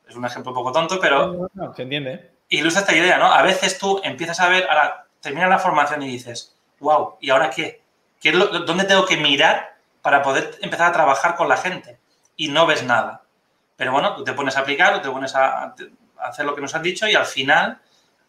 [0.08, 1.50] Es un ejemplo un poco tonto, pero...
[1.76, 2.32] se entiende.
[2.50, 3.32] Ilustra esta idea, ¿no?
[3.32, 7.52] A veces tú empiezas a ver, ahora termina la formación y dices, wow, ¿y ahora
[7.52, 7.84] qué?
[8.19, 12.00] ¿Qué es lo, ¿Dónde tengo que mirar para poder empezar a trabajar con la gente?
[12.36, 13.22] Y no ves nada.
[13.76, 15.76] Pero bueno, tú te pones a aplicar, te pones a, a
[16.22, 17.80] hacer lo que nos han dicho y al final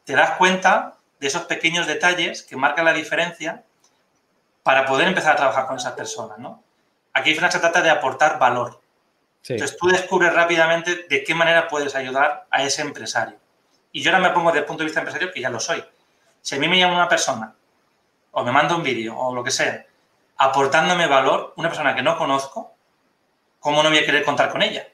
[0.04, 3.64] te das cuenta de esos pequeños detalles que marcan la diferencia
[4.62, 6.62] para poder empezar a trabajar con esas personas, ¿no?
[7.12, 8.80] Aquí al se trata de aportar valor.
[9.48, 13.38] Entonces tú descubres rápidamente de qué manera puedes ayudar a ese empresario.
[13.92, 15.82] Y yo ahora me pongo desde el punto de vista empresario que ya lo soy.
[16.42, 17.54] Si a mí me llama una persona
[18.32, 19.84] o me manda un vídeo o lo que sea,
[20.36, 22.74] aportándome valor, una persona que no conozco,
[23.58, 24.86] ¿cómo no voy a querer contar con ella?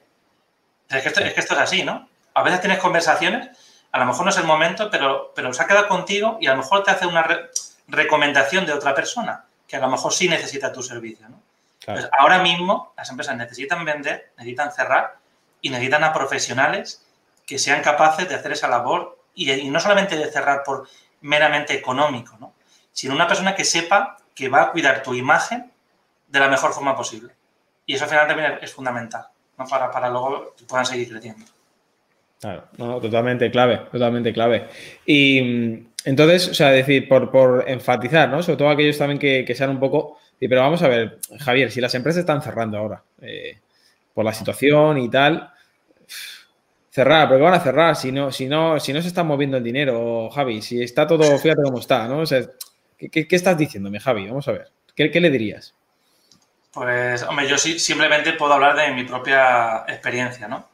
[0.89, 2.09] Es que esto es, que esto es así, ¿no?
[2.35, 3.49] A veces tienes conversaciones,
[3.93, 6.53] a lo mejor no es el momento, pero, pero se ha quedado contigo y a
[6.53, 7.27] lo mejor te hace una
[7.89, 11.41] recomendación de otra persona que a lo mejor sí necesita tu servicio, ¿no?
[11.87, 15.19] Pues ahora mismo las empresas necesitan vender, necesitan cerrar
[15.61, 17.07] y necesitan a profesionales
[17.47, 20.89] que sean capaces de hacer esa labor y, no solamente de cerrar por
[21.21, 22.55] meramente económico, ¿no?
[22.93, 25.71] sino una persona que sepa que va a cuidar tu imagen
[26.27, 27.33] de la mejor forma posible.
[27.87, 29.67] Y eso al final también es fundamental ¿no?
[29.67, 31.47] para, para luego que puedan seguir creciendo.
[32.41, 34.69] Claro, no, totalmente clave, totalmente clave.
[35.07, 38.43] Y mm, entonces, o sea, decir, por, por enfatizar, ¿no?
[38.43, 41.81] Sobre todo aquellos también que, que sean un poco pero vamos a ver, Javier, si
[41.81, 43.59] las empresas están cerrando ahora eh,
[44.13, 45.51] por la situación y tal,
[46.91, 49.65] cerrar, pero van a cerrar si no, si no, si no se está moviendo el
[49.65, 52.21] dinero, Javi, si está todo, fíjate cómo está, ¿no?
[52.21, 52.43] O sea,
[52.99, 54.27] ¿qué, estás diciéndome, Javi?
[54.27, 55.75] Vamos a ver, ¿qué, le dirías?
[56.73, 60.71] Pues, hombre, yo sí, simplemente puedo hablar de mi propia experiencia, ¿no?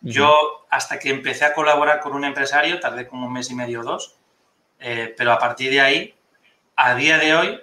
[0.00, 0.34] Yo,
[0.70, 3.84] hasta que empecé a colaborar con un empresario, tardé como un mes y medio o
[3.84, 4.16] dos,
[4.78, 6.14] eh, pero a partir de ahí,
[6.76, 7.60] a día de hoy,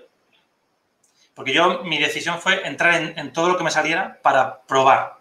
[1.33, 5.17] porque yo, mi decisión fue entrar en, todo lo que me saliera para probar,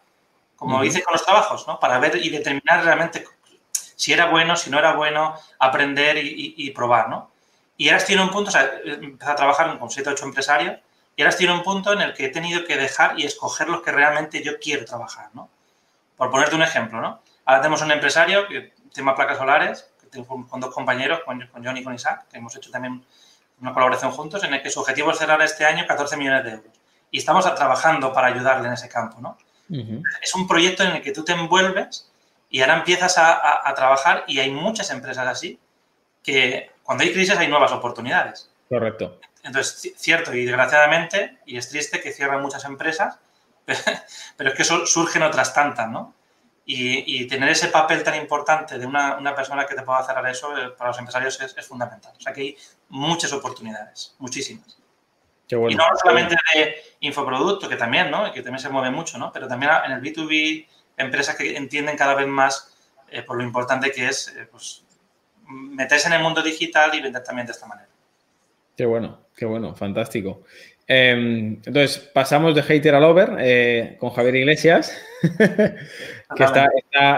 [0.57, 1.81] como hice con los trabajos, ¿no?
[1.81, 3.25] Para ver y determinar realmente
[3.73, 7.31] si era bueno, si no era bueno, aprender y, probar, ¿no?
[7.77, 10.25] Y ahora estoy en un punto, o sea, empecé a trabajar con 7 o 8
[10.27, 10.79] empresarios
[11.17, 13.69] y ahora estoy en un punto en el que he tenido que dejar y escoger
[13.69, 15.49] los que realmente yo quiero trabajar, ¿no?
[16.17, 17.21] Por ponerte un ejemplo, ¿no?
[17.45, 21.65] Ahora tenemos un empresario que tema placas solares, que tengo con dos compañeros, con, con
[21.65, 23.05] John y con Isaac, que hemos hecho también
[23.63, 26.51] una colaboración juntos, en el que su objetivo es cerrar este año 14 millones de
[26.51, 26.73] euros.
[27.11, 29.39] Y estamos trabajando para ayudarle en ese campo, ¿no?
[30.21, 32.11] Es un proyecto en el que tú te envuelves
[32.51, 35.59] y ahora empiezas a, a trabajar y hay muchas empresas así
[36.23, 38.51] que cuando hay crisis hay nuevas oportunidades.
[38.69, 39.19] Correcto.
[39.43, 43.19] Entonces, cierto, y desgraciadamente, y es triste que cierran muchas empresas,
[44.37, 46.15] pero es que surgen otras tantas, ¿no?
[46.65, 50.71] Y, tener ese papel tan importante de una, persona que te pueda cerrar eso eh,
[50.71, 52.13] para los empresarios es, fundamental.
[52.17, 52.57] O sea que hay
[52.89, 54.79] muchas oportunidades, muchísimas.
[55.49, 58.33] Y no solamente de infoproducto, que también, ¿no?
[58.33, 59.33] Que también se mueve mucho, ¿no?
[59.33, 62.73] Pero también en el B2B, empresas que entienden cada vez más
[63.13, 64.85] eh, por lo importante que es eh, pues,
[65.47, 67.89] meterse en el mundo digital y vender también de esta manera.
[68.75, 70.45] Qué bueno, qué bueno, fantástico.
[70.87, 74.93] Em, entonces, pasamos de hater a lover eh, con Javier Iglesias,
[76.37, 76.69] que, está,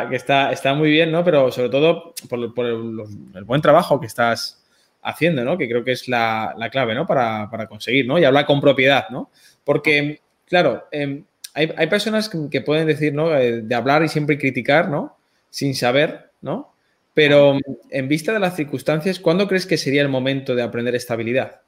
[0.08, 1.24] que está, está, muy bien, ¿no?
[1.24, 4.62] Pero sobre todo por, el, buen trabajo que estás
[5.02, 5.56] haciendo, ¿no?
[5.56, 7.06] Que creo que es la, clave, ¿no?
[7.06, 8.18] Para, conseguir, ¿no?
[8.18, 9.30] Y hablar con propiedad, ¿no?
[9.64, 11.24] Porque, claro, em,
[11.54, 13.34] hay, personas que, pueden decir, ¿no?
[13.34, 15.16] Eh, de hablar y siempre criticar, ¿no?
[15.50, 16.74] Sin saber, ¿no?
[17.14, 17.58] Pero
[17.90, 21.63] en vista de las circunstancias, ¿cuándo crees que sería el momento de aprender estabilidad?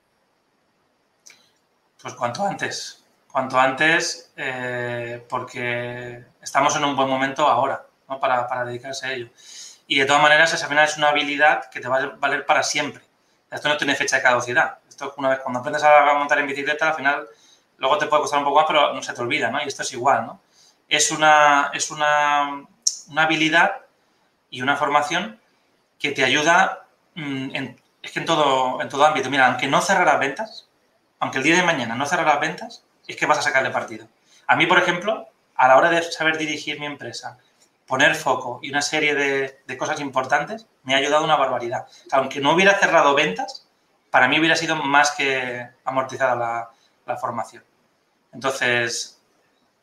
[2.07, 3.05] Pues cuanto antes.
[3.27, 8.21] Cuanto antes, eh, porque estamos en un buen momento ahora, ¿no?
[8.21, 9.29] Para, dedicarse a ello.
[9.89, 12.63] Y de todas maneras, esa final es una habilidad que te va a valer para
[12.63, 13.03] siempre.
[13.51, 14.79] Esto no tiene fecha de caducidad.
[14.89, 17.27] Esto una vez cuando aprendes a montar en bicicleta, al final
[17.79, 19.61] luego te puede costar un poco más, pero no se te olvida, ¿no?
[19.61, 20.41] Y esto es igual, ¿no?
[20.89, 22.65] Es una, es una,
[23.11, 23.79] una habilidad
[24.49, 25.41] y una formación
[25.99, 29.29] que te ayuda mm, en, es que en todo, en todo ámbito.
[29.29, 30.67] Mira, aunque no cerraras ventas,
[31.19, 34.07] aunque el día de mañana no cerraras ventas, es que vas a sacarle partido.
[34.47, 37.39] A mí, por ejemplo, a la hora de saber dirigir mi empresa,
[37.87, 41.87] poner foco y una serie de, cosas importantes, me ha ayudado una barbaridad.
[42.13, 43.67] aunque no hubiera cerrado ventas,
[44.11, 46.71] para mí hubiera sido más que amortizada la,
[47.07, 47.65] la formación.
[48.33, 49.21] Entonces,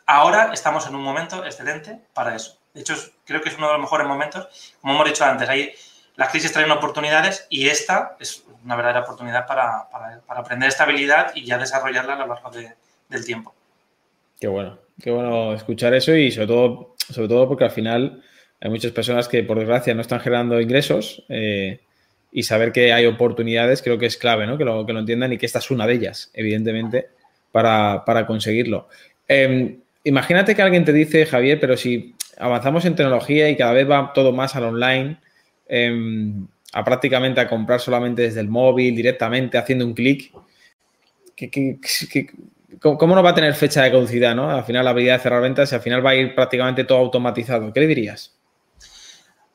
[0.06, 2.58] ahora estamos en un momento excelente para eso.
[2.74, 4.76] De hecho, creo que es uno de los mejores momentos.
[4.82, 5.74] Como hemos dicho antes, hay,
[6.16, 9.88] las crisis traen oportunidades y esta es una verdadera oportunidad para,
[10.28, 12.52] aprender esta habilidad y ya desarrollarla a lo largo
[13.10, 13.54] del tiempo.
[14.40, 18.24] Qué bueno, qué bueno escuchar eso y sobre todo, sobre todo porque al final
[18.62, 21.80] hay muchas personas que por desgracia no están generando ingresos eh,
[22.32, 24.58] y saber que hay oportunidades creo que es clave, ¿no?
[24.58, 27.10] Que lo, que lo entiendan y que esta es una de ellas, evidentemente,
[27.52, 28.88] para, conseguirlo.
[29.28, 33.90] Em, imagínate que alguien te dice, Javier, pero si avanzamos en tecnología y cada vez
[33.90, 35.18] va todo más al online,
[35.74, 40.32] em, a prácticamente a comprar solamente desde el móvil, directamente, haciendo un clic,
[42.80, 44.50] cómo no va a tener fecha de caducidad, ¿no?
[44.50, 46.98] Al final la habilidad de cerrar ventas y al final va a ir prácticamente todo
[46.98, 47.72] automatizado.
[47.72, 48.36] ¿Qué le dirías?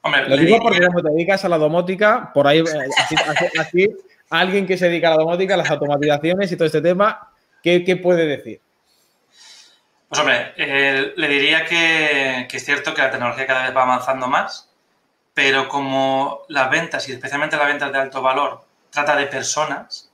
[0.03, 3.89] Hombre, Lo digo porque como te dedicas a la domótica, por ahí, eh, así,
[4.31, 8.27] alguien que se dedica a la domótica, las automatizaciones y todo este tema, ¿qué, puede
[8.27, 8.61] decir?
[10.09, 14.29] Pues hombre, eh, le diría que, es cierto que la tecnología cada vez va avanzando
[14.29, 14.71] más,
[15.39, 20.11] pero como las ventas, y especialmente las ventas de alto valor, trata de personas,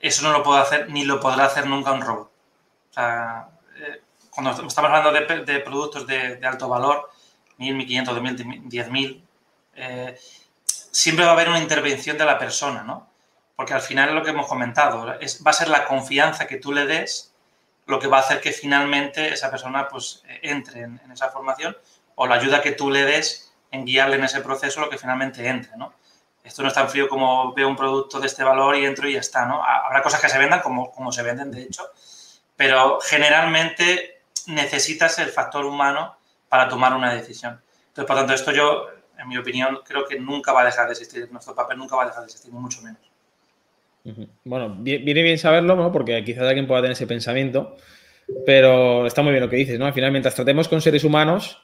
[0.00, 2.28] eso no lo puede hacer ni lo podrá hacer nunca un robot.
[2.90, 7.08] O sea, eh, cuando estamos hablando de, productos de, alto valor,
[7.60, 9.22] 1.000, 1.500, 2.000, 10.000,
[9.76, 10.18] eh,
[10.66, 13.06] siempre va a haber una intervención de la persona, ¿no?
[13.54, 16.56] Porque al final es lo que hemos comentado, es, va a ser la confianza que
[16.56, 17.32] tú le des
[17.86, 21.76] lo que va a hacer que finalmente esa persona pues entre en, esa formación
[22.16, 25.46] o la ayuda que tú le des en guiarle en ese proceso lo que finalmente
[25.46, 25.92] entre, ¿no?
[26.44, 29.14] Esto no es tan frío como veo un producto de este valor y entro y
[29.14, 29.64] ya está, ¿no?
[29.64, 31.84] Habrá cosas que se vendan como, como se venden, de hecho,
[32.56, 36.16] pero generalmente necesitas el factor humano
[36.48, 37.60] para tomar una decisión.
[37.88, 38.86] Entonces, por tanto, esto yo,
[39.18, 41.30] en mi opinión, creo que nunca va a dejar de existir.
[41.30, 43.00] Nuestro papel nunca va a dejar de existir, mucho menos.
[44.44, 45.92] Bueno, viene bien saberlo, ¿no?
[45.92, 47.76] Porque quizás alguien pueda tener ese pensamiento,
[48.44, 49.86] pero está muy bien lo que dices, ¿no?
[49.86, 51.62] Al final, mientras tratemos con seres humanos,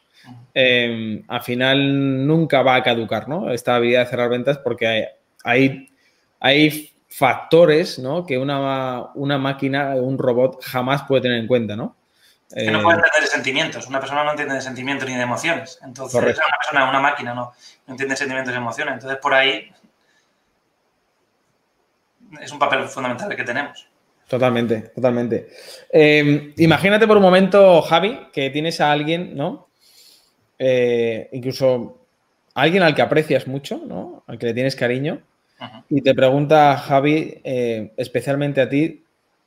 [0.54, 3.50] em, al final nunca va a caducar, ¿no?
[3.50, 5.08] Esta habilidad de cerrar ventas porque
[5.44, 5.88] hay,
[6.40, 8.26] hay, factores, ¿no?
[8.26, 11.96] Que una, una máquina, un robot jamás puede tener en cuenta, ¿no?
[12.54, 13.86] que no puede eh, entender de sentimientos.
[13.86, 15.78] Una persona no entiende de sentimientos ni de emociones.
[15.82, 16.26] Entonces, una
[16.56, 17.52] persona, una máquina no,
[17.86, 18.94] no entiende sentimientos ni emociones.
[18.94, 19.70] Entonces, por ahí
[22.40, 23.86] es un papel fundamental que tenemos.
[24.28, 25.48] Totalmente, totalmente.
[25.90, 29.68] Eh, imagínate por un momento, Javi, que tienes a alguien, ¿no?
[30.58, 32.04] Eh, incluso
[32.54, 34.24] a alguien al que aprecias mucho, ¿no?
[34.26, 35.22] Al que le tienes cariño,
[35.88, 39.02] Y te pregunta Javi, eh, especialmente a ti,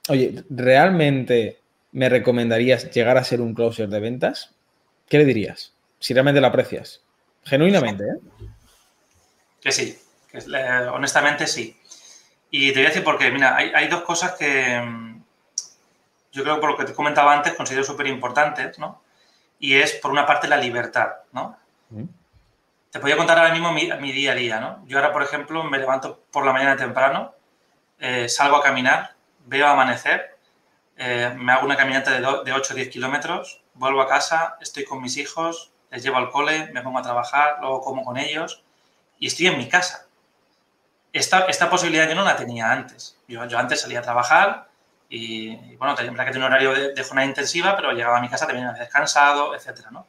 [0.09, 1.59] oye, ¿realmente
[1.93, 4.53] me recomendarías llegar a ser un closer de ventas?
[5.07, 5.73] ¿Qué le dirías?
[5.99, 7.01] Si realmente lo aprecias.
[7.43, 8.47] Genuinamente, ¿eh?
[9.61, 9.97] Que sí,
[10.91, 11.77] honestamente sí.
[12.51, 15.23] Y te voy a decir porque, mira, hay, dos cosas que mm,
[16.33, 19.01] yo creo que por lo que te comentaba antes considero súper importantes, ¿no?
[19.57, 21.57] Y es, por una parte, la libertad, ¿no?
[22.91, 24.83] Te voy a contar ahora mismo mi, día a día, ¿no?
[24.85, 27.33] Yo ahora, por ejemplo, me levanto por la mañana temprano,
[27.99, 30.37] eh, salgo a caminar, veo amanecer,
[30.97, 34.83] eh, me hago una caminata de, de 8 o 10 kilómetros, vuelvo a casa, estoy
[34.83, 38.63] con mis hijos, les llevo al cole, me pongo a trabajar, luego como con ellos
[39.19, 40.07] y estoy en mi casa.
[41.13, 43.17] Esta, esta posibilidad yo no la tenía antes.
[43.27, 44.69] Yo, yo antes salía a trabajar
[45.09, 48.29] y, bueno, tenía que tener un horario de, de, jornada intensiva, pero llegaba a mi
[48.29, 50.07] casa también a veces cansado, etcétera, ¿no?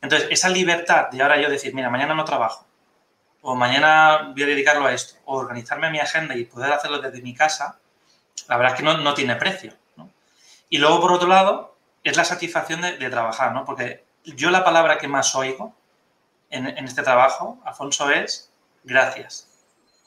[0.00, 2.64] Entonces, esa libertad de ahora yo decir, mira, mañana no trabajo,
[3.42, 7.20] o mañana voy a dedicarlo a esto, o organizarme mi agenda y poder hacerlo desde
[7.20, 7.78] mi casa,
[8.46, 9.74] la verdad es que no, no tiene precio.
[9.96, 10.08] ¿no?
[10.68, 13.64] Y luego, por otro lado, es la satisfacción de, de, trabajar, ¿no?
[13.64, 15.74] Porque yo la palabra que más oigo
[16.50, 18.50] en, en este trabajo, Alfonso, es
[18.84, 19.47] gracias.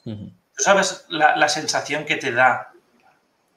[0.05, 0.33] Uh -huh.
[0.55, 2.71] Tú sabes la, la, sensación que te da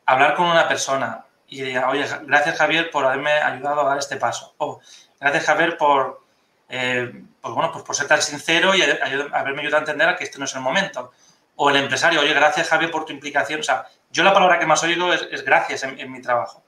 [0.06, 4.16] hablar con una persona y decir, oye, gracias Javier por haberme ayudado a dar este
[4.16, 4.54] paso.
[4.58, 4.80] O
[5.20, 6.22] gracias Javier por,
[6.68, 10.38] eh, pues bueno, pues por ser tan sincero y haberme ayudado a entender que este
[10.38, 11.12] no es el momento.
[11.56, 13.60] O el empresario, oye, gracias Javier por tu implicación.
[13.60, 16.62] O sea, yo la palabra que más oigo es, es gracias en, en, mi trabajo.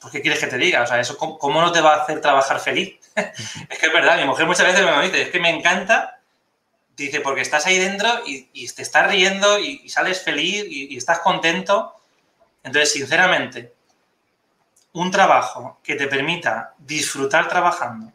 [0.00, 0.82] Pues, ¿qué quieres que te diga?
[0.82, 2.98] O sea, eso, ¿cómo, cómo no te va a hacer trabajar feliz?
[3.16, 6.17] es que es verdad, mi mujer muchas veces me dice, es que me encanta,
[7.04, 11.94] dice, porque estás ahí dentro y, te estás riendo y, sales feliz y, estás contento.
[12.62, 13.72] Entonces, sinceramente,
[14.92, 18.12] un trabajo que te permita disfrutar trabajando,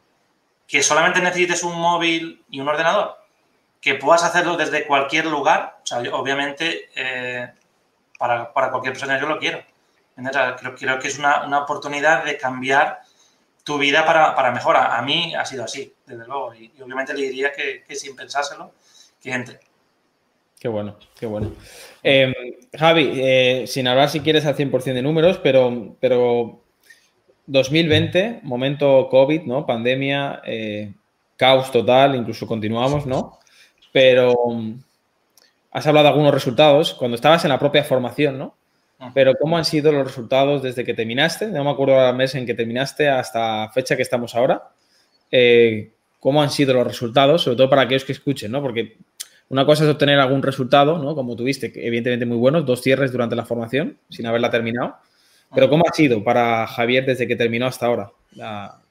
[0.68, 3.18] que solamente necesites un móvil y un ordenador,
[3.80, 5.80] que puedas hacerlo desde cualquier lugar,
[6.12, 7.52] obviamente eh,
[8.18, 9.64] para, para, cualquier persona yo lo quiero.
[10.16, 13.02] Creo, creo que es una, una, oportunidad de cambiar
[13.64, 14.78] tu vida para, para mejor.
[14.78, 18.74] A, mí ha sido así, desde luego, y, obviamente le diría que, sin pensárselo,
[19.22, 19.60] que entre.
[20.60, 21.52] Qué bueno, qué bueno.
[22.02, 22.34] Eh,
[22.78, 26.64] Javi, eh, sin hablar si quieres al 100% de números, pero, pero
[27.48, 29.66] 2020, momento COVID, ¿no?
[29.66, 30.94] Pandemia, eh,
[31.36, 33.40] caos total, incluso continuamos, ¿no?
[33.92, 34.82] Pero um,
[35.72, 38.56] has hablado de algunos resultados cuando estabas en la propia formación, ¿no?
[39.14, 41.48] Pero ¿cómo han sido los resultados desde que terminaste?
[41.48, 44.70] No me acuerdo el mes en que terminaste hasta fecha que estamos ahora.
[45.32, 47.42] Eh, ¿Cómo han sido los resultados?
[47.42, 48.62] Sobre todo para aquellos que escuchen, ¿no?
[48.62, 48.98] Porque
[49.50, 51.16] una cosa es obtener algún resultado, ¿no?
[51.16, 54.96] Como tuviste, evidentemente muy buenos, dos cierres durante la formación sin haberla terminado.
[55.54, 58.12] Pero ¿cómo ha sido para Javier desde que terminó hasta ahora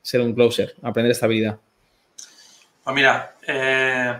[0.02, 1.58] ser un closer, aprender esta habilidad?
[2.84, 4.18] Pues mira, eh,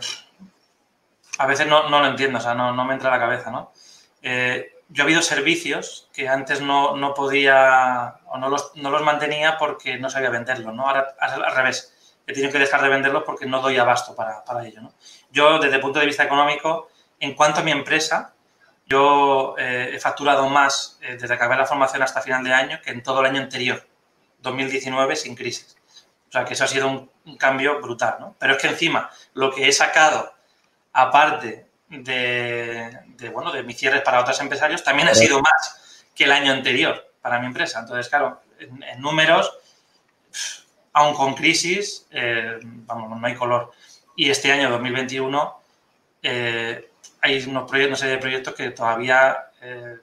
[1.38, 3.50] a veces no, no, lo entiendo, o sea, no, no, me entra a la cabeza,
[3.50, 3.72] ¿no?
[4.22, 9.02] Eh, yo he habido servicios que antes no, no podía o no los, no los,
[9.02, 10.86] mantenía porque no sabía venderlos, ¿no?
[10.86, 14.66] Ahora al revés, he tenido que dejar de venderlos porque no doy abasto para, para
[14.66, 14.92] ello, ¿no?
[15.30, 18.34] Yo, desde el punto de vista económico, en cuanto a mi empresa,
[18.86, 22.80] yo eh, he facturado más eh, desde que acabé la formación hasta final de año
[22.84, 23.86] que en todo el año anterior,
[24.40, 25.78] 2019, sin crisis.
[26.28, 28.36] O sea, que eso ha sido un, un cambio brutal, ¿no?
[28.38, 30.34] Pero es que encima, lo que he sacado,
[30.92, 31.66] aparte
[32.00, 36.32] de, de, bueno, de mis cierres para otros empresarios, también ha sido más que el
[36.32, 37.80] año anterior para mi empresa.
[37.80, 39.52] Entonces, claro, en, en números,
[40.92, 43.72] aún con crisis, eh, vamos, no hay color.
[44.16, 45.60] Y este año 2021
[46.22, 49.96] eh, hay unos proyectos, una serie de proyectos que todavía eh,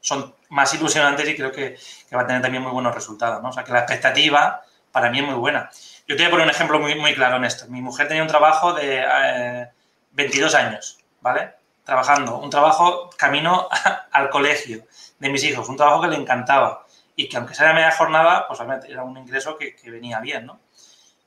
[0.00, 3.42] son más ilusionantes y creo que, que, va a tener también muy buenos resultados.
[3.42, 3.50] ¿no?
[3.50, 5.70] O sea, que la expectativa para mí es muy buena.
[6.08, 7.66] Yo te voy a poner un ejemplo muy, muy claro en esto.
[7.68, 9.68] Mi mujer tenía un trabajo de eh,
[10.12, 11.52] 22 años, ¿vale?
[11.90, 13.68] Trabajando, un trabajo camino
[14.12, 14.86] al colegio
[15.18, 18.60] de mis hijos, un trabajo que le encantaba y que aunque sea media jornada, pues
[18.88, 20.60] era un ingreso que, que venía bien, ¿no?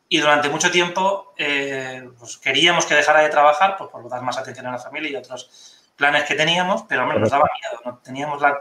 [0.07, 4.37] y durante mucho tiempo eh, pues queríamos que dejara de trabajar pues, por dar más
[4.37, 7.97] atención a la familia y otros planes que teníamos, pero hombre, nos daba miedo, no
[7.97, 8.57] teníamos la,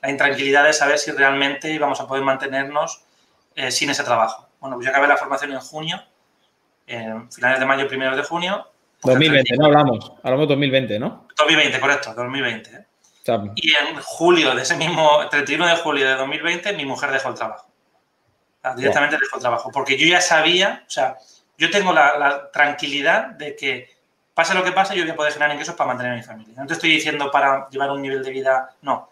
[0.00, 3.02] la, intranquilidad de saber si realmente íbamos a poder mantenernos
[3.56, 4.48] eh, sin ese trabajo.
[4.60, 6.02] Bueno, pues yo acabé la formación en junio,
[6.86, 8.71] en finales de mayo, primeros de junio.
[9.02, 11.26] 2020, no hablamos, hablamos 2020, ¿no?
[11.36, 12.70] 2020, correcto, 2020.
[12.70, 12.86] ¿eh?
[13.56, 17.34] Y en julio de ese mismo, 31 de julio de 2020, mi mujer dejó el
[17.34, 17.72] trabajo
[18.76, 21.16] directamente dejo el trabajo, porque yo ya sabía, o sea,
[21.58, 23.90] yo tengo la, la, tranquilidad de que
[24.34, 26.54] pase lo que pase, yo voy a poder generar ingresos para mantener a mi familia.
[26.56, 29.10] No te estoy diciendo para llevar un nivel de vida, no.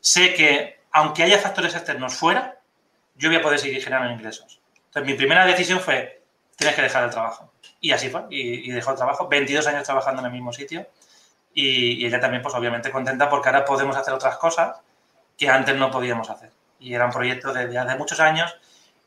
[0.00, 2.58] Sé que aunque haya factores externos fuera,
[3.16, 4.60] yo voy a poder seguir generando ingresos.
[4.86, 6.22] Entonces, mi primera decisión fue,
[6.56, 7.51] tienes que dejar el trabajo.
[7.80, 9.28] Y así fue, y, dejó el trabajo.
[9.28, 10.86] 22 años trabajando en el mismo sitio,
[11.54, 14.80] y, ella también, pues obviamente contenta porque ahora podemos hacer otras cosas
[15.36, 16.50] que antes no podíamos hacer.
[16.80, 18.54] Y era un proyecto de, de, muchos años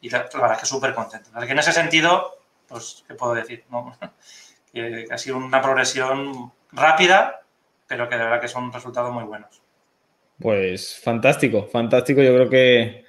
[0.02, 1.30] y la, verdad es que súper contenta.
[1.34, 3.64] Así que en ese sentido, pues, ¿qué puedo decir?
[4.74, 7.42] que ha sido una progresión rápida,
[7.88, 9.62] pero que de verdad que son resultados muy buenos.
[10.40, 12.22] Pues fantástico, fantástico.
[12.22, 13.05] Yo creo que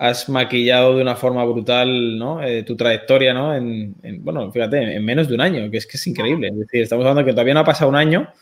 [0.00, 2.42] has maquillado de una forma brutal ¿no?
[2.42, 3.54] Eh, tu trayectoria, ¿no?
[3.54, 6.48] En, bueno, fíjate, en menos de un año, que es que es increíble.
[6.48, 8.32] Es decir, estamos hablando que todavía no ha pasado un año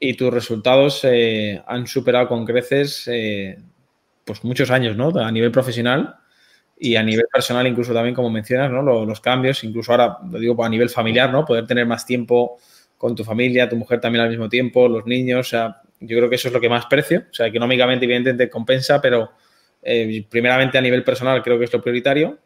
[0.00, 3.56] y tus resultados eh, han superado con creces eh,
[4.24, 5.16] pues muchos años, ¿no?
[5.16, 6.16] A nivel profesional
[6.76, 8.82] y a nivel personal incluso también, como mencionas, ¿no?
[8.82, 11.44] Los, los cambios, incluso ahora, lo digo a nivel familiar, ¿no?
[11.44, 12.58] Poder tener más tiempo
[12.98, 16.28] con tu familia, tu mujer también al mismo tiempo, los niños, o sea, yo creo
[16.28, 19.30] que eso es lo que más precio, o sea, económicamente evidentemente compensa, pero
[19.82, 22.38] eh, primeramente a nivel personal creo que es lo prioritario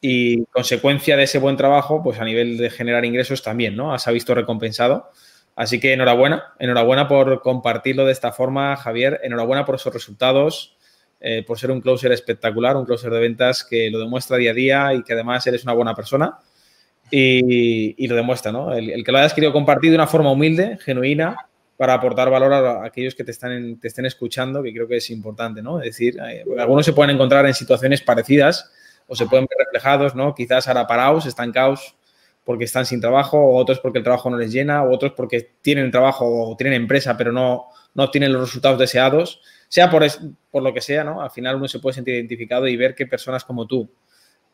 [0.00, 3.92] y consecuencia de ese buen trabajo, pues a nivel de generar ingresos también, ¿no?
[3.94, 5.10] Has visto recompensado.
[5.56, 10.76] Así que enhorabuena, enhorabuena por compartirlo de esta forma, Javier, enhorabuena por esos resultados,
[11.18, 14.54] eh, por ser un closer espectacular, un closer de ventas que lo demuestra día a
[14.54, 16.38] día y que además eres una buena persona
[17.10, 18.72] y, lo demuestra, ¿no?
[18.74, 22.84] El, que lo hayas querido compartir de una forma humilde, genuina, para aportar valor a,
[22.84, 25.80] aquellos que te, están te estén escuchando, que creo que es importante, ¿no?
[25.80, 28.72] Es decir, eh, algunos se pueden encontrar en situaciones parecidas
[29.06, 30.34] o se pueden ver reflejados, ¿no?
[30.34, 31.96] Quizás ahora parados, estancados
[32.44, 35.54] porque están sin trabajo, o otros porque el trabajo no les llena, o otros porque
[35.60, 39.42] tienen trabajo o tienen empresa, pero no, no obtienen los resultados deseados.
[39.68, 40.06] Sea por,
[40.50, 41.20] por lo que sea, ¿no?
[41.20, 43.90] Al final uno se puede sentir identificado y ver que personas como tú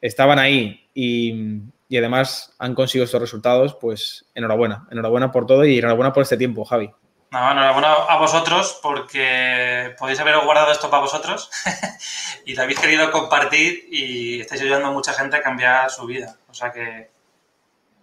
[0.01, 5.79] estaban ahí y, y además han conseguido estos resultados, pues enhorabuena, enhorabuena por todo y
[5.79, 6.91] enhorabuena por este tiempo, Javi.
[7.33, 11.51] No, enhorabuena a vosotros porque podéis haber guardado esto para vosotros
[12.45, 16.37] y lo habéis querido compartir y estáis ayudando a mucha gente a cambiar su vida.
[16.51, 17.09] O sea que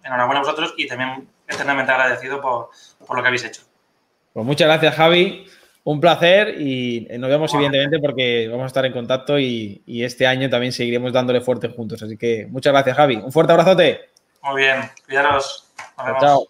[0.03, 2.71] enhorabuena a vosotros y también eternamente agradecido por,
[3.15, 3.61] lo que habéis hecho.
[4.33, 5.45] Pues muchas gracias, Javi.
[5.83, 10.25] Un placer y nos vemos evidentemente porque vamos a estar en contacto y, y, este
[10.25, 12.01] año también seguiremos dándole fuerte juntos.
[12.01, 13.17] Así que muchas gracias, Javi.
[13.17, 14.09] Un fuerte abrazote.
[14.41, 15.71] Muy bien, cuidaros.
[16.19, 16.49] Chao.